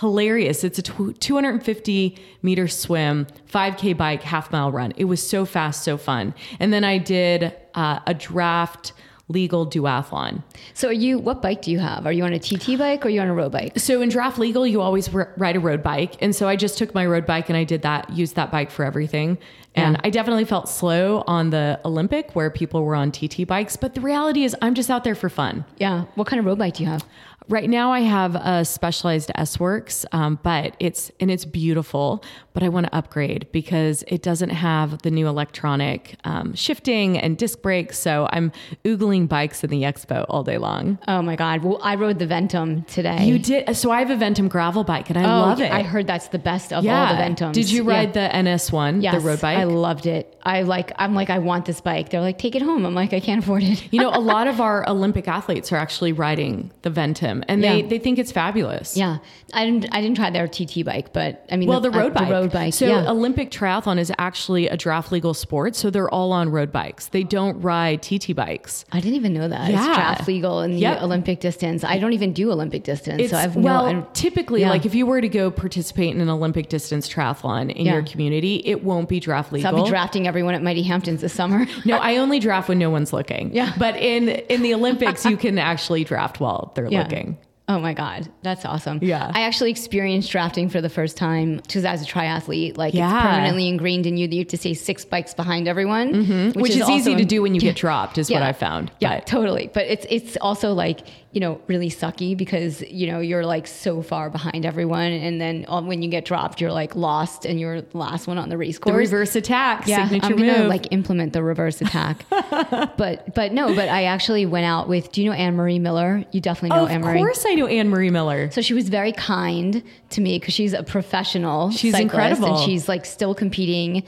[0.00, 0.64] hilarious.
[0.64, 4.94] It's a tw- 250 meter swim, 5K bike, half mile run.
[4.96, 6.32] It was so fast, so fun.
[6.58, 8.94] And then I did uh, a draft
[9.28, 10.42] legal duathlon.
[10.74, 12.06] So are you what bike do you have?
[12.06, 13.78] Are you on a TT bike or are you on a road bike?
[13.78, 16.78] So in draft legal, you always r- ride a road bike, and so I just
[16.78, 19.38] took my road bike and I did that, used that bike for everything.
[19.74, 20.00] And Yeah.
[20.04, 24.00] I definitely felt slow on the Olympic where people were on TT bikes, but the
[24.00, 25.64] reality is I'm just out there for fun.
[25.76, 26.04] Yeah.
[26.14, 27.04] What kind of road bike do you have?
[27.50, 32.22] Right now, I have a specialized S Works, um, but it's and it's beautiful.
[32.58, 37.38] But I want to upgrade because it doesn't have the new electronic um, shifting and
[37.38, 37.96] disc brakes.
[38.00, 38.50] So I'm
[38.84, 40.98] oogling bikes in the expo all day long.
[41.06, 41.62] Oh my God.
[41.62, 43.26] Well, I rode the Ventum today.
[43.26, 43.92] You did so.
[43.92, 45.70] I have a Ventum gravel bike, and I Oh, love it.
[45.70, 47.00] I heard that's the best of yeah.
[47.10, 47.52] all the Ventums.
[47.52, 47.90] Did you Yeah.
[47.96, 49.58] ride the NS one, Yes, the road bike?
[49.58, 50.36] I loved it.
[50.42, 50.90] I like.
[50.98, 51.30] I'm like.
[51.30, 52.10] I want this bike.
[52.10, 52.84] They're like, take it home.
[52.84, 53.86] I'm like, I can't afford it.
[53.92, 57.82] you know, a lot of our Olympic athletes are actually riding the Ventum, and they,
[57.82, 57.86] Yeah.
[57.88, 58.96] they think it's fabulous.
[58.96, 59.18] Yeah,
[59.54, 59.86] I didn't.
[59.94, 62.26] I didn't try their TT bike, but I mean, Well, the uh, road bike.
[62.26, 62.74] The road bike.
[62.74, 63.10] So yeah.
[63.10, 65.76] Olympic triathlon is actually a draft legal sport.
[65.76, 67.08] So they're all on road bikes.
[67.08, 68.84] They don't ride TT bikes.
[68.92, 69.70] I didn't even know that.
[69.70, 69.78] Yeah.
[69.88, 71.02] It's draft legal in the Yep.
[71.02, 71.84] Olympic distance.
[71.84, 74.70] I don't even do Olympic distance, It's so I've well, don't- typically, yeah.
[74.70, 77.94] like if you were to go participate in an Olympic distance triathlon in Yeah.
[77.94, 79.70] your community, it won't be draft legal.
[79.70, 79.76] so.
[79.76, 81.66] I'll be drafting everyone at Mighty Hamptons this summer.
[81.84, 83.54] no, I only draft when no one's looking.
[83.54, 83.72] Yeah.
[83.78, 87.38] But in in the Olympics, you can actually draft while they're looking.
[87.70, 88.98] Oh my God, that's awesome.
[89.02, 89.30] Yeah.
[89.34, 93.14] I actually experienced drafting for the first time because as a triathlete, like Yeah.
[93.14, 96.60] it's permanently ingrained in you that you have to stay six bikes behind everyone, mm-hmm.
[96.60, 97.72] Which, is, also easy to do when you Yeah.
[97.72, 98.90] get dropped, is what I found.
[99.00, 99.70] Yeah, But- totally.
[99.74, 101.00] But it's it's also like
[101.32, 105.64] you know really sucky because you know you're like so far behind everyone, and then
[105.86, 108.78] when you get dropped, you're like lost and you're the last one on the race
[108.78, 108.94] course.
[108.94, 110.68] the reverse attack, yeah, signature I'm gonna move.
[110.68, 112.24] like implement the reverse attack.
[112.30, 115.12] but but no, but I actually went out with.
[115.12, 116.24] Do you know Anne Marie Miller?
[116.32, 117.20] You definitely know of Anne Marie.
[117.20, 118.50] Of course, I know Anne Marie Miller.
[118.50, 121.70] So she was very kind to me because she's a professional.
[121.70, 122.56] She's incredible.
[122.56, 124.02] and she's like still competing.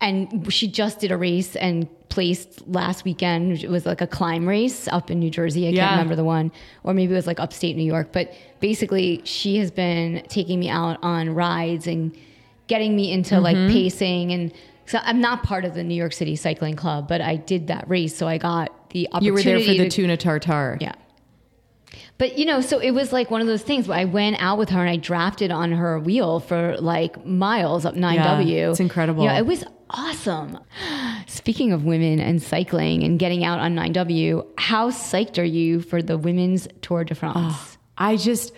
[0.00, 3.62] And she just did a race and placed last weekend.
[3.64, 5.66] It was like a climb race up in New Jersey.
[5.66, 5.82] I Yeah.
[5.88, 6.52] can't remember the one,
[6.84, 8.10] or maybe it was like upstate New York.
[8.12, 12.16] But basically, she has been taking me out on rides and
[12.68, 13.72] getting me into like Mm-hmm.
[13.72, 14.52] pacing and.
[14.86, 17.86] So I'm not part of the New York City Cycling Club, but I did that
[17.90, 19.26] race, so I got the opportunity.
[19.26, 20.78] You were there for the to, tuna tartar.
[20.80, 20.94] yeah.
[22.16, 24.56] But you know, so it was like one of those things where I went out
[24.56, 28.46] with her and I drafted on her wheel for like miles up 9W.
[28.50, 29.24] Yeah, it's incredible.
[29.24, 30.58] You know, it was awesome.
[31.26, 36.02] Speaking of women and cycling and getting out on 9W, how psyched are you for
[36.02, 37.78] the women's Tour de France?
[37.96, 38.52] I just,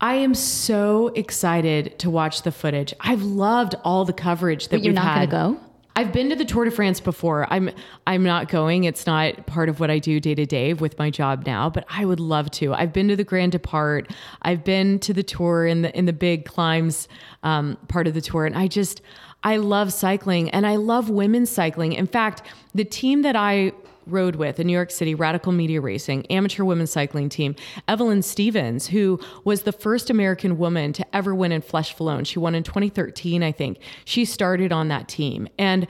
[0.00, 2.94] I am so excited to watch the footage.
[3.00, 5.20] I've loved all the coverage that But you're not had.
[5.22, 5.60] to go?
[5.96, 7.52] I've been to the Tour de France before.
[7.52, 7.70] I'm
[8.06, 8.84] I'm not going.
[8.84, 11.84] It's not part of what I do day to day with my job now, but
[11.88, 12.72] I would love to.
[12.72, 14.08] I've been to the Grand Depart.
[14.42, 17.08] I've been to the tour in the in the big climbs
[17.42, 19.02] um, part of the tour, and I just
[19.42, 21.92] I love cycling and I love women's cycling.
[21.92, 22.42] In fact,
[22.74, 23.72] the team that I
[24.06, 27.54] rode with in New York City, Radical Media Racing, amateur women's cycling team,
[27.86, 32.24] Evelyn Stevens, who was the first American woman to ever win in Flèche Wallonne.
[32.26, 33.78] She won in 2013, I think.
[34.04, 35.48] She started on that team.
[35.58, 35.86] And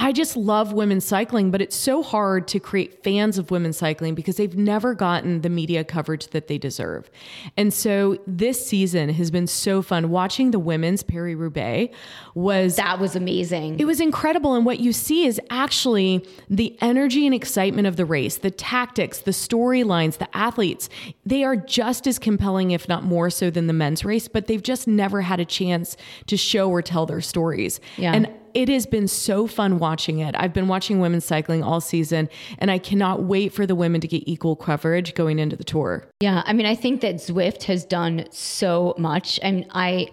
[0.00, 4.14] I just love women's cycling, but it's so hard to create fans of women's cycling
[4.14, 7.10] because they've never gotten the media coverage that they deserve.
[7.56, 10.08] And so this season has been so fun.
[10.10, 11.92] Watching the women's Paris Roubaix
[12.34, 13.80] was That was amazing.
[13.80, 14.54] it was incredible.
[14.54, 19.18] And what you see is actually the energy and excitement of the race, the tactics,
[19.18, 20.88] the storylines, the athletes.
[21.26, 24.62] They are just as compelling, if not more so, than the men's race, but they've
[24.62, 25.96] just never had a chance
[26.28, 27.80] to show or tell their stories.
[27.96, 28.12] Yeah.
[28.14, 30.34] And it has been so fun watching it.
[30.38, 34.08] I've been watching women's cycling all season, and I cannot wait for the women to
[34.08, 36.06] get equal coverage going into the tour.
[36.20, 40.08] Yeah, I mean, I think that Zwift has done so much, and I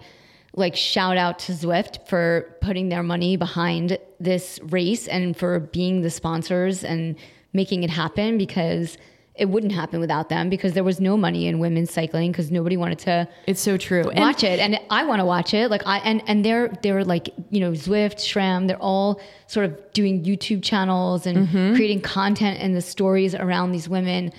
[0.54, 6.00] like shout out to Zwift for putting their money behind this race and for being
[6.00, 7.16] the sponsors and
[7.52, 8.96] making it happen because
[9.38, 12.76] it wouldn't happen without them because there was no money in women's cycling because nobody
[12.76, 14.08] wanted to It's so true.
[14.08, 17.04] And- watch it and I want to watch it like I and and they're they're
[17.04, 21.74] like you know Zwift SRAM they're all sort of doing YouTube channels and mm-hmm.
[21.74, 24.32] creating content and the stories around these women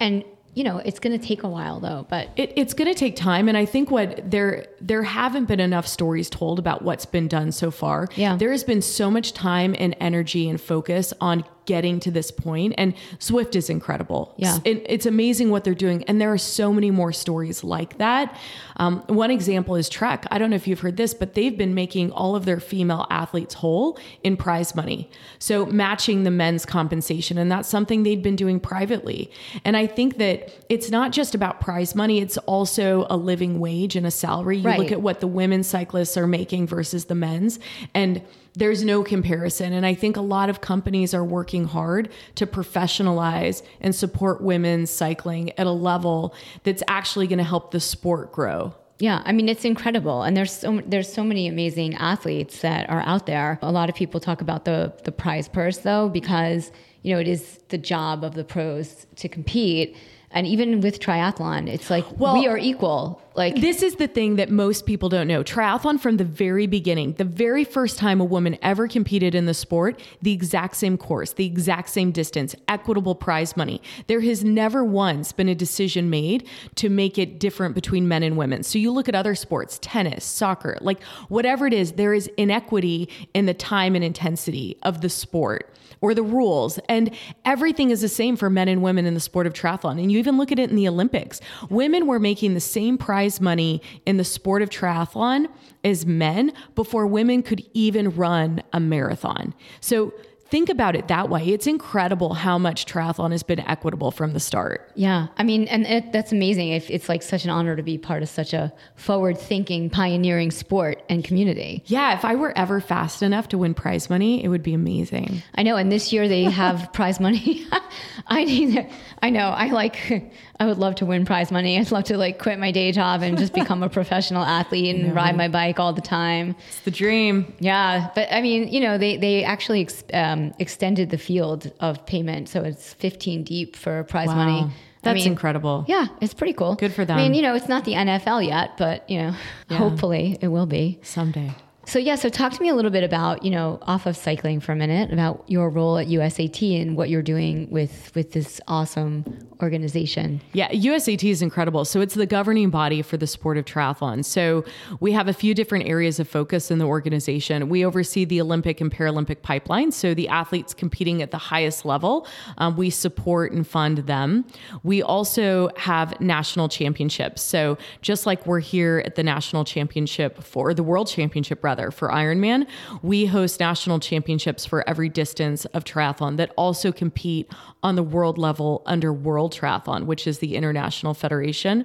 [0.00, 2.98] and you know it's going to take a while though but It, it's going to
[2.98, 7.06] take time, and I think what there there haven't been enough stories told about what's
[7.06, 8.08] been done so far.
[8.14, 8.36] Yeah.
[8.36, 12.74] there has been so much time and energy and focus on getting to this point,
[12.78, 14.34] and Zwift is incredible.
[14.36, 14.58] Yeah.
[14.64, 18.36] It- it's amazing what they're doing, and there are so many more stories like that.
[18.76, 20.26] Um, one example is Trek.
[20.30, 23.06] I don't know if you've heard this, but they've been making all of their female
[23.10, 28.36] athletes whole in prize money, so matching the men's compensation, and that's something they'd been
[28.36, 29.30] doing privately.
[29.64, 33.96] And I think that it's not just about prize money; it's also a living wage
[33.96, 34.58] and a salary.
[34.58, 34.78] You Right.
[34.78, 37.58] look at what the women's cyclists are making versus the men's,
[37.94, 38.20] and
[38.56, 39.72] there's no comparison.
[39.72, 44.90] And I think a lot of companies are working hard to professionalize and support women's
[44.90, 48.74] cycling at a level that's actually going to help the sport grow.
[49.00, 53.00] Yeah, I mean it's incredible, and there's so there's so many amazing athletes that are
[53.00, 53.58] out there.
[53.60, 56.70] A lot of people talk about the the prize purse though, because
[57.02, 59.96] you know it is the job of the pros to compete,
[60.30, 63.20] and even with triathlon, it's like Well, we are equal.
[63.34, 65.42] Like This is the thing that most people don't know.
[65.42, 69.54] Triathlon from the very beginning, the very first time a woman ever competed in the
[69.54, 73.82] sport, the exact same course, the exact same distance, equitable prize money.
[74.06, 78.36] There has never once been a decision made to make it different between men and
[78.36, 78.62] women.
[78.62, 83.08] So you look at other sports, tennis, soccer, like whatever it is, there is inequity
[83.34, 86.78] in the time and intensity of the sport or the rules.
[86.88, 87.10] And
[87.46, 89.98] everything is the same for men and women in the sport of triathlon.
[89.98, 91.40] And you even look at it in the Olympics.
[91.70, 95.46] Women were making the same prize money in the sport of triathlon
[95.82, 99.54] as men before women could even run a marathon.
[99.80, 100.12] So
[100.54, 101.48] think about it that way.
[101.48, 104.92] It's incredible how much triathlon has been equitable from the start.
[104.94, 105.26] Yeah.
[105.36, 106.68] I mean, and it, that's amazing.
[106.68, 110.52] If it's like such an honor to be part of such a forward thinking, pioneering
[110.52, 111.82] sport and community.
[111.86, 112.16] Yeah.
[112.16, 115.42] If I were ever fast enough to win prize money, it would be amazing.
[115.56, 115.74] I know.
[115.76, 117.66] And this year they have prize money.
[118.28, 118.88] I need,
[119.22, 119.48] I know.
[119.48, 121.78] I like, I would love to win prize money.
[121.78, 125.14] I'd love to like quit my day job and just become a professional athlete and
[125.14, 126.54] ride my bike all the time.
[126.68, 127.52] It's the dream.
[127.58, 132.06] Yeah, but I mean, you know, they they actually ex- um, extended the field of
[132.06, 134.36] payment, so it's 15 deep for prize Wow.
[134.36, 134.60] money.
[134.62, 134.70] I
[135.12, 135.84] That's mean, incredible.
[135.86, 136.76] Yeah, it's pretty cool.
[136.76, 137.18] Good for them.
[137.18, 139.34] I mean, you know, it's not the NFL yet, but you know,
[139.70, 140.98] hopefully it will be.
[141.02, 141.52] Someday.
[141.86, 144.60] So yeah, so talk to me a little bit about you know off of cycling
[144.60, 148.58] for a minute about your role at USAT and what you're doing with with this
[148.66, 149.24] awesome
[149.64, 150.40] organization.
[150.52, 151.84] Yeah, USAT is incredible.
[151.84, 154.24] So it's the governing body for the sport of triathlon.
[154.24, 154.64] So
[155.00, 157.68] we have a few different areas of focus in the organization.
[157.68, 159.90] We oversee the Olympic and Paralympic pipeline.
[159.90, 162.26] So the athletes competing at the highest level,
[162.58, 164.44] um, we support and fund them.
[164.82, 167.42] We also have national championships.
[167.42, 172.10] So just like we're here at the national championship for the world championship, rather, for
[172.10, 172.66] Ironman,
[173.02, 177.50] we host national championships for every distance of triathlon that also compete
[177.84, 181.84] on the world level under World Triathlon, which is the international federation.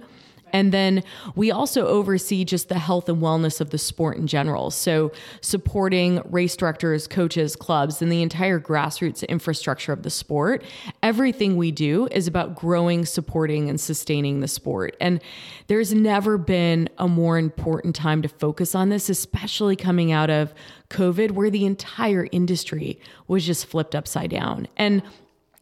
[0.52, 1.04] And then
[1.36, 4.72] we also oversee just the health and wellness of the sport in general.
[4.72, 10.64] So, supporting race directors, coaches, clubs, and the entire grassroots infrastructure of the sport.
[11.04, 14.96] Everything we do is about growing, supporting, and sustaining the sport.
[15.00, 15.22] And
[15.68, 20.54] there's never been a more important time to focus on this, especially coming out of
[20.90, 24.68] COVID, where the entire industry was just flipped upside down.
[24.78, 25.04] And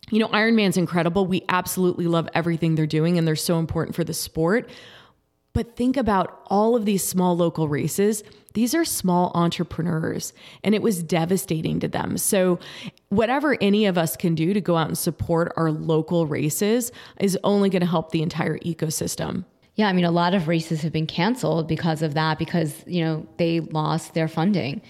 [0.09, 1.25] you know, Ironman's incredible.
[1.25, 4.69] We absolutely love everything they're doing and they're so important for the sport.
[5.53, 8.23] But think about all of these small local races.
[8.53, 12.17] These are small entrepreneurs and it was devastating to them.
[12.17, 12.59] So,
[13.09, 17.37] whatever any of us can do to go out and support our local races is
[17.43, 19.45] only going to help the entire ecosystem.
[19.75, 23.03] Yeah, I mean, a lot of races have been canceled because of that, because you
[23.03, 24.81] know they lost their funding,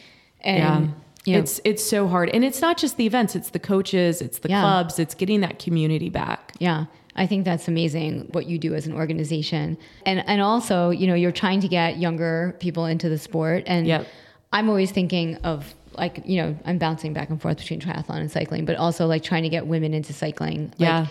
[0.41, 0.93] and you
[1.34, 2.30] know, It's it's so hard.
[2.30, 4.62] And it's not just the events, it's the coaches, it's the Yeah.
[4.62, 6.54] clubs, it's getting that community back.
[6.60, 6.86] yeah,
[7.16, 11.16] I think that's amazing what you do as an organization, and and also you know
[11.16, 14.08] you're trying to get younger people into the sport, and Yep.
[14.54, 18.32] I'm always thinking of like you know I'm bouncing back and forth between triathlon and
[18.32, 20.68] cycling, but also like trying to get women into cycling.
[20.78, 21.06] Like, Yeah.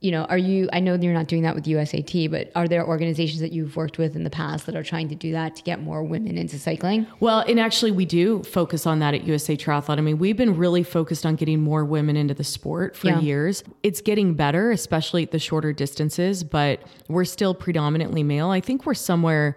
[0.00, 0.66] You know, are you?
[0.72, 3.98] I know you're not doing that with USAT, but are there organizations that you've worked
[3.98, 6.58] with in the past that are trying to do that to get more women into
[6.58, 7.06] cycling?
[7.20, 9.98] Well, and actually, we do focus on that at USA Triathlon.
[9.98, 13.20] I mean, we've been really focused on getting more women into the sport for Yeah.
[13.20, 13.62] years.
[13.82, 18.48] It's getting better, especially at the shorter distances, but we're still predominantly male.
[18.48, 19.54] I think we're somewhere,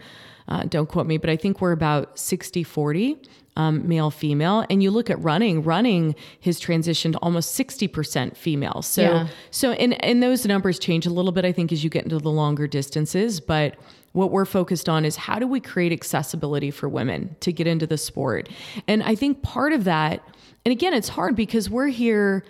[0.49, 3.17] uh, don't quote me, but I think we're about 60 40.
[3.55, 4.65] Um, male female.
[4.71, 8.81] And you look at running running has transitioned almost 60% female.
[8.81, 9.27] So Yeah.
[9.51, 12.17] so and and those numbers change a little bit i think as you get into
[12.17, 13.39] the longer distances.
[13.39, 13.75] But
[14.13, 17.85] what we're focused on is how do we create accessibility for women to get into
[17.85, 18.49] the sport?
[18.87, 20.23] And i think part of that
[20.65, 22.43] and again it's hard because we're here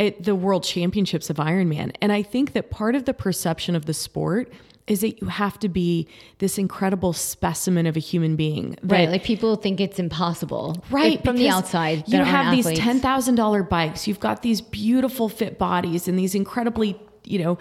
[0.00, 1.94] at the world championships of ironman.
[2.02, 4.52] And i think that part of the perception of the sport
[4.88, 9.08] is that you have to be this incredible specimen of a human being that- Right,
[9.08, 12.04] like people think it's impossible, right like, from the outside.
[12.08, 16.34] you have these ten thousand dollar bikes you've got these beautiful fit bodies and these
[16.34, 17.58] incredibly you know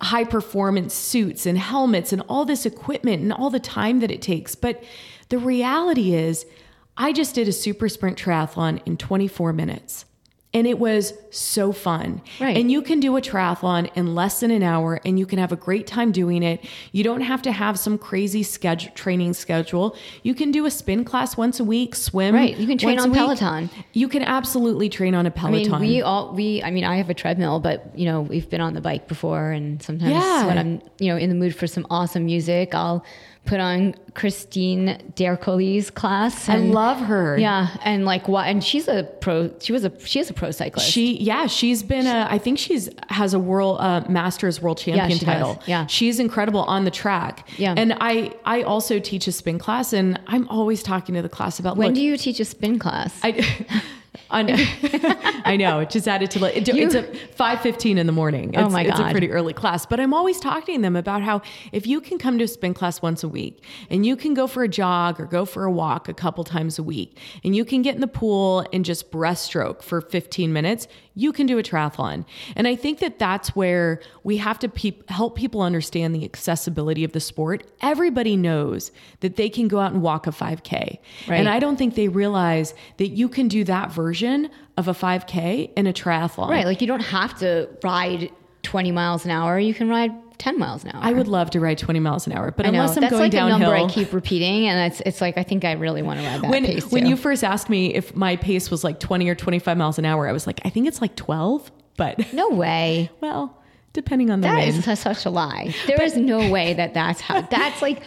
[0.00, 4.22] high performance suits and helmets and all this equipment and all the time that it
[4.22, 4.54] takes.
[4.54, 4.82] But
[5.28, 6.44] the reality is
[6.96, 10.04] i just did a super sprint triathlon in 24 minutes
[10.52, 12.20] and it was so fun.
[12.40, 12.56] Right.
[12.56, 15.52] And you can do a triathlon in less than an hour and you can have
[15.52, 16.64] a great time doing it.
[16.90, 19.96] You don't have to have some crazy schedule training schedule.
[20.24, 22.34] You can do a spin class once a week, swim.
[22.34, 22.56] Right.
[22.56, 23.14] You can train on a.
[23.14, 23.70] Peloton.
[23.92, 25.70] You can absolutely train on a Peloton.
[25.80, 26.62] mean, we all we.
[26.64, 29.52] I mean, I have a treadmill, but you know, we've been on the bike before,
[29.52, 30.46] and sometimes Yeah.
[30.46, 33.04] when I'm you know in the mood for some awesome music, I'll
[33.50, 36.48] put on Christine D'Ercole's class.
[36.48, 37.36] I love her.
[37.36, 38.46] Yeah, and like what?
[38.46, 39.50] And she's a pro.
[39.58, 40.88] She was a she is a pro cyclist.
[40.88, 45.10] She yeah, she's been a I think she's has a world uh, masters world champion
[45.10, 45.56] yeah, she does.
[45.66, 45.86] Yeah.
[45.86, 47.48] She's incredible on the track.
[47.56, 47.74] Yeah.
[47.76, 51.58] And I I also teach a spin class and I'm always talking to the class
[51.58, 53.18] about when look, do you teach a spin class?
[53.24, 53.44] I
[54.30, 54.46] On,
[55.44, 55.80] I know.
[55.80, 57.02] It Just added to like it, it's a
[57.34, 58.54] five fifteen in the morning.
[58.54, 60.96] It's, Oh my god, It's a pretty early class, but I'm always talking to them
[60.96, 64.16] about how if you can come to a spin class once a week, and you
[64.16, 67.18] can go for a jog or go for a walk a couple times a week,
[67.44, 71.46] and you can get in the pool and just breaststroke for 15 minutes, you can
[71.46, 72.24] do a triathlon.
[72.56, 77.02] And I think that that's where we have to peop help people understand the accessibility
[77.04, 77.64] of the sport.
[77.82, 80.98] Everybody knows that they can go out and walk a 5K,
[81.28, 81.36] Right.
[81.36, 85.70] and I don't think they realize that you can do that version of a 5K
[85.76, 86.48] in a triathlon.
[86.48, 86.64] Right.
[86.64, 88.30] Like you don't have to ride
[88.62, 89.58] 20 miles an hour.
[89.58, 91.00] You can ride 10 miles an hour.
[91.04, 92.80] I would love to ride 20 miles an hour, but I know.
[92.80, 93.56] unless I'm That's going like downhill.
[93.56, 94.66] a number I keep repeating.
[94.66, 96.90] And it's, it's like, I think I really want to ride that when pace.
[96.90, 97.10] when too.
[97.10, 100.26] you first asked me if my pace was like 20 or 25 miles an hour,
[100.26, 103.10] I was like, I think it's like 12, but no way.
[103.20, 103.62] well,
[103.92, 104.88] depending on the That wind.
[104.88, 105.74] is such a lie.
[105.86, 108.02] There is no way that that's how, that's like,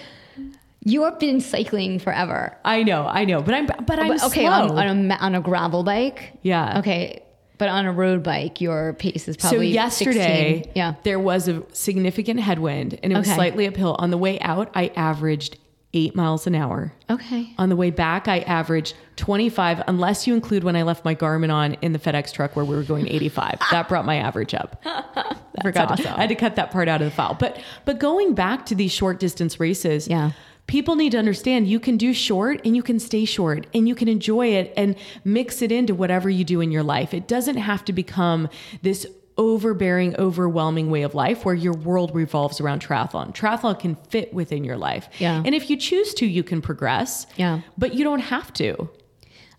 [0.85, 2.57] you have been cycling forever.
[2.65, 4.51] I know, I know, but I'm but oh, I'm okay, slow.
[4.51, 6.33] on, on, a, on a gravel bike.
[6.41, 6.79] Yeah.
[6.79, 7.22] Okay.
[7.63, 10.71] But on a road bike, your pace is probably so yesterday, 16.
[10.75, 10.95] Yeah.
[11.03, 13.35] there was a significant headwind, and it was Okay.
[13.35, 13.95] slightly uphill.
[13.99, 15.57] On the way out, I averaged
[15.93, 16.91] eight miles an hour.
[17.09, 17.53] Okay.
[17.57, 21.53] On the way back, I averaged 25, unless you include when I left my Garmin
[21.53, 23.59] on in the FedEx truck where we were going 85.
[23.71, 24.81] that brought my average up.
[24.85, 25.95] I forgot.
[25.99, 27.37] to- I had to cut that part out of the file.
[27.39, 30.31] But but going back to these short distance races, Yeah.
[30.67, 33.95] People need to understand you can do short and you can stay short and you
[33.95, 37.13] can enjoy it and mix it into whatever you do in your life.
[37.13, 38.49] It doesn't have to become
[38.81, 39.05] this
[39.37, 43.35] overbearing, overwhelming way of life where your world revolves around triathlon.
[43.35, 45.09] Triathlon can fit within your life.
[45.19, 45.41] Yeah.
[45.43, 47.25] And if you choose to, you can progress.
[47.35, 47.61] Yeah.
[47.77, 48.89] But you don't have to.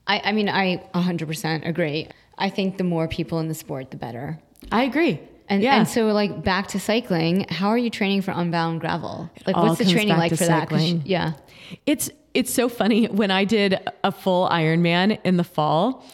[0.07, 2.09] I, I mean, I 100% agree.
[2.39, 4.39] I think the more people in the sport, the better.
[4.71, 5.21] I agree.
[5.49, 5.77] And, yeah.
[5.77, 9.31] and so, like, back to cycling, how are you training for unbound gravel?
[9.47, 10.69] Like, what's the training like for that?
[10.71, 11.03] cycling.
[11.05, 11.35] Yeah.
[11.87, 16.05] It's it's so funny when I did a full Ironman in the fall.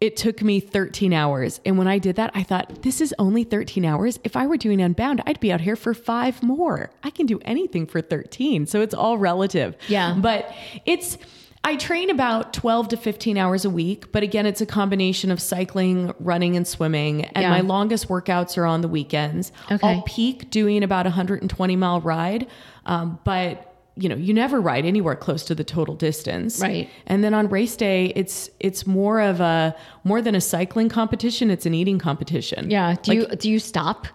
[0.00, 1.60] It took me 13 hours.
[1.66, 4.18] And when I did that, I thought, this is only 13 hours.
[4.24, 6.90] If I were doing Unbound, I'd be out here for five more.
[7.02, 8.66] I can do anything for 13.
[8.66, 9.76] So it's all relative.
[9.88, 10.16] Yeah.
[10.18, 10.54] But
[10.86, 11.18] it's,
[11.62, 14.10] I train about 12 to 15 hours a week.
[14.12, 17.26] But again, it's a combination of cycling, running, and swimming.
[17.26, 17.50] And Yeah.
[17.50, 19.52] my longest workouts are on the weekends.
[19.70, 19.86] Okay.
[19.86, 22.46] I'll peak doing about a 120 mile ride.
[22.86, 26.58] Um, but you know, you never ride anywhere close to the total distance.
[26.60, 26.88] Right.
[27.06, 31.50] And then on race day, it's it's more of a more than a cycling competition,
[31.50, 32.70] it's an eating competition.
[32.70, 32.94] Yeah.
[33.02, 34.06] Do Like, you do you stop?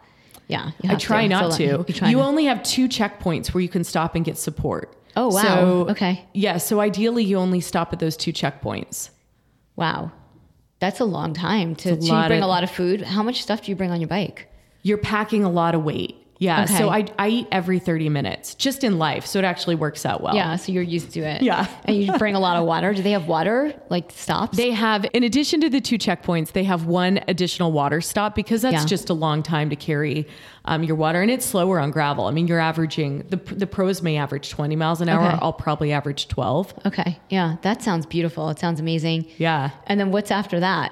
[0.48, 0.72] Yeah.
[0.82, 1.28] you I try to.
[1.30, 1.78] not So, to.
[1.80, 4.96] like, You, only have two checkpoints where you can stop and get support.
[5.16, 5.42] Oh, wow.
[5.42, 6.26] So, Okay.
[6.34, 6.58] Yeah.
[6.58, 9.10] So ideally, you only stop at those two checkpoints.
[9.76, 10.12] Wow.
[10.80, 13.02] That's a long time to, a to lot bring of- a lot of food.
[13.02, 14.48] How much stuff do you bring on your bike?
[14.84, 16.16] You're packing a lot of weight.
[16.38, 16.64] Yeah.
[16.66, 16.78] Okay.
[16.78, 19.26] So I, I eat every 30 minutes just in life.
[19.26, 20.36] So it actually works out well.
[20.36, 20.58] Yeah.
[20.58, 21.42] So you're used to it.
[21.42, 21.66] Yeah.
[21.86, 22.94] and you bring a lot of water.
[22.94, 24.58] Do they have water like stops?
[24.58, 28.62] They have, in addition to the two checkpoints, they have one additional water stop because
[28.64, 28.86] that's Yeah.
[28.86, 30.28] just a long time to carry
[30.66, 32.26] um, your water, and it's slower on gravel.
[32.26, 35.28] I mean, you're averaging the the pros may average 20 miles an hour.
[35.28, 35.38] Okay.
[35.42, 36.74] I'll probably average 12.
[36.88, 37.20] okay.
[37.30, 37.58] Yeah.
[37.62, 38.50] That sounds beautiful.
[38.50, 39.28] It sounds amazing.
[39.38, 39.70] Yeah.
[39.86, 40.92] And then what's after that?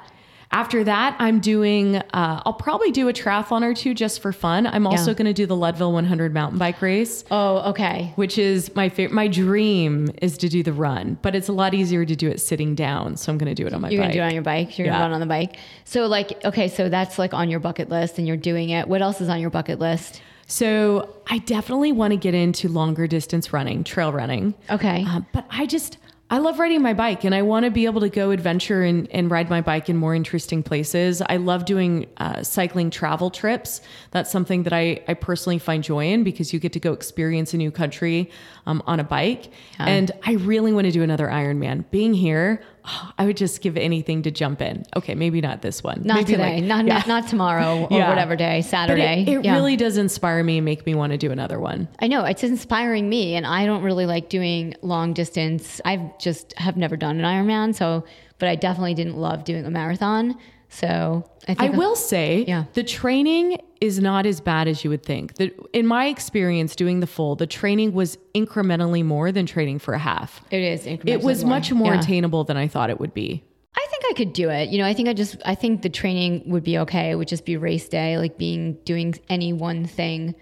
[0.54, 1.95] After that, I'm doing.
[1.97, 4.68] Uh, I'll probably do a triathlon or two just for fun.
[4.68, 5.16] I'm also Yeah.
[5.16, 7.26] going to do the Leadville 100 mountain bike race.
[7.32, 8.14] Oh, okay.
[8.18, 9.16] Which is my favorite.
[9.16, 12.39] My dream is to do the run, but it's a lot easier to do it
[12.39, 13.18] sitting down.
[13.18, 13.93] So I'm going to do it on my bike.
[13.93, 14.78] You're gonna do it on your bike.
[14.78, 14.93] You're Yeah.
[14.93, 15.58] gonna run on the bike.
[15.86, 18.88] So like, okay, so that's like on your bucket list, and you're doing it.
[18.88, 20.22] What else is on your bucket list?
[20.45, 24.54] So I definitely want to get into longer distance running, trail running.
[24.70, 25.04] Okay.
[25.08, 25.97] Uh, but I just,
[26.34, 29.08] I love riding my bike and I want to be able to go adventure and,
[29.12, 31.22] and ride my bike in more interesting places.
[31.22, 33.82] I love doing uh, cycling travel trips.
[34.10, 37.54] That's something that I, I personally find joy in because you get to go experience
[37.54, 38.32] a new country
[38.66, 39.52] um, on a bike.
[39.78, 41.86] And I really want to do another Ironman.
[41.92, 44.84] Being here, oh, I would just give anything to jump in.
[44.96, 46.02] Okay, maybe not this one.
[46.04, 46.56] Not Maybe today.
[46.56, 46.94] like- not, Yeah.
[47.00, 48.10] not not tomorrow or Yeah.
[48.10, 48.60] whatever day.
[48.62, 49.24] But Saturday.
[49.24, 49.54] it, it Yeah.
[49.56, 51.88] really does inspire me and make me want to do another one.
[52.00, 55.80] I know it's inspiring me, and I don't really like doing long distance.
[55.86, 58.04] I've just have never done an Ironman, so
[58.40, 60.36] but I definitely didn't love doing a marathon.
[60.70, 62.64] So I I will say Yeah.
[62.74, 65.36] the training is not as bad as you would think.
[65.36, 69.94] The, in my experience doing the full, the training was incrementally more than training for
[69.94, 70.42] a half.
[70.52, 70.86] it is.
[70.88, 72.00] It was much more Yeah.
[72.00, 73.44] attainable than I thought it would be.
[73.76, 74.70] I think I could do it.
[74.70, 77.12] You know, I think I just I think the training would be okay.
[77.12, 80.36] It would just be race day, like being doing any one thing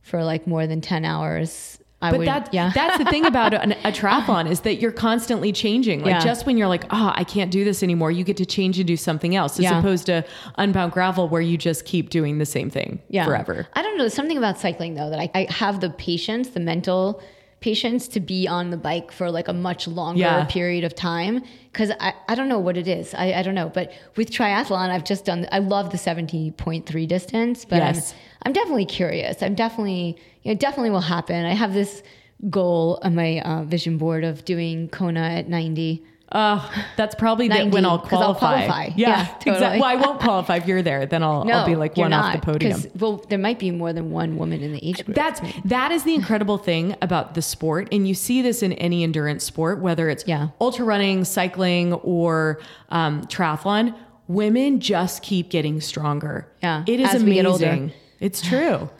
[0.00, 1.77] for like more than ten hours.
[2.00, 2.70] I But would, that, yeah.
[2.74, 6.00] that's the thing about an, a triathlon is that you're constantly changing.
[6.02, 6.20] Like Yeah.
[6.20, 8.86] just when you're like, oh, I can't do this anymore, you get to change and
[8.86, 9.78] do something else, as Yeah.
[9.80, 10.24] opposed to
[10.58, 13.24] unbound gravel where you just keep doing the same thing yeah.
[13.24, 13.66] forever.
[13.72, 14.04] I don't know.
[14.04, 17.20] There's something about cycling though that I, I have the patience, the mental
[17.60, 20.44] patience to be on the bike for like a much longer Yeah.
[20.44, 21.42] period of time
[21.72, 23.12] because I, I don't know what it is.
[23.14, 23.68] I, I don't know.
[23.68, 28.12] But with triathlon, I've just done, I love the 70.3 distance, but Yes.
[28.12, 29.42] I'm, I'm definitely curious.
[29.42, 30.16] I'm definitely,
[30.48, 31.44] you know, it definitely will happen.
[31.44, 32.02] I have this
[32.50, 36.04] goal on my uh, vision board of doing Kona at 90.
[36.30, 38.66] Uh, that's probably the, 90, when I'll 'cause I'll qualify.
[38.66, 38.94] qualify.
[38.96, 39.80] Yeah, Yeah, exactly.
[39.80, 41.06] Well, I won't qualify if you're there.
[41.06, 42.82] Then I'll, I'll be like one off the not, podium.
[42.98, 45.16] Well, there might be more than one woman in the age group.
[45.16, 49.04] That's that is the incredible thing about the sport, and you see this in any
[49.04, 50.48] endurance sport, whether it's Yeah.
[50.60, 53.94] ultra running, cycling, or um, triathlon.
[54.26, 56.46] Women just keep getting stronger.
[56.62, 57.92] Yeah, it is amazing.
[58.20, 58.90] It's true.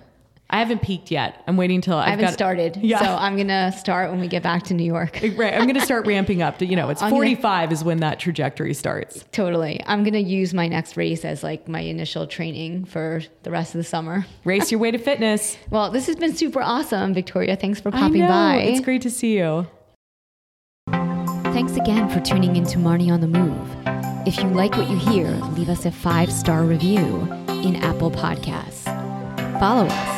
[0.51, 1.43] I haven't peaked yet.
[1.47, 2.77] I'm waiting until I've I haven't got, started.
[2.83, 3.01] Yeah.
[3.01, 5.21] So I'm going to start when we get back to New York.
[5.37, 7.85] Right, I'm going to start ramping up to you know it's I'm gonna- 45 is
[7.85, 9.25] when that trajectory starts.
[9.31, 9.83] Totally.
[9.87, 13.75] I'm going to use my next race as like my initial training for the rest
[13.75, 14.27] of the summer.
[14.45, 15.59] Race your way to fitness.
[15.71, 17.57] Well, this has been super awesome, Victoria.
[17.57, 18.29] Thanks for I popping know.
[18.29, 18.57] by.
[18.57, 19.67] It's great to see you.
[20.91, 23.69] Thanks again for tuning in to Marnie on the Move.
[24.27, 28.85] If you like what you hear, leave us a five star review in Apple Podcasts.
[29.61, 30.18] Follow us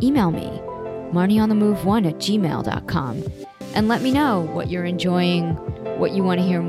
[0.00, 0.60] Email me,
[1.12, 3.24] marnieonthemove1 at gmail.com,
[3.74, 5.50] and let me know what you're enjoying,
[5.98, 6.60] what you want to hear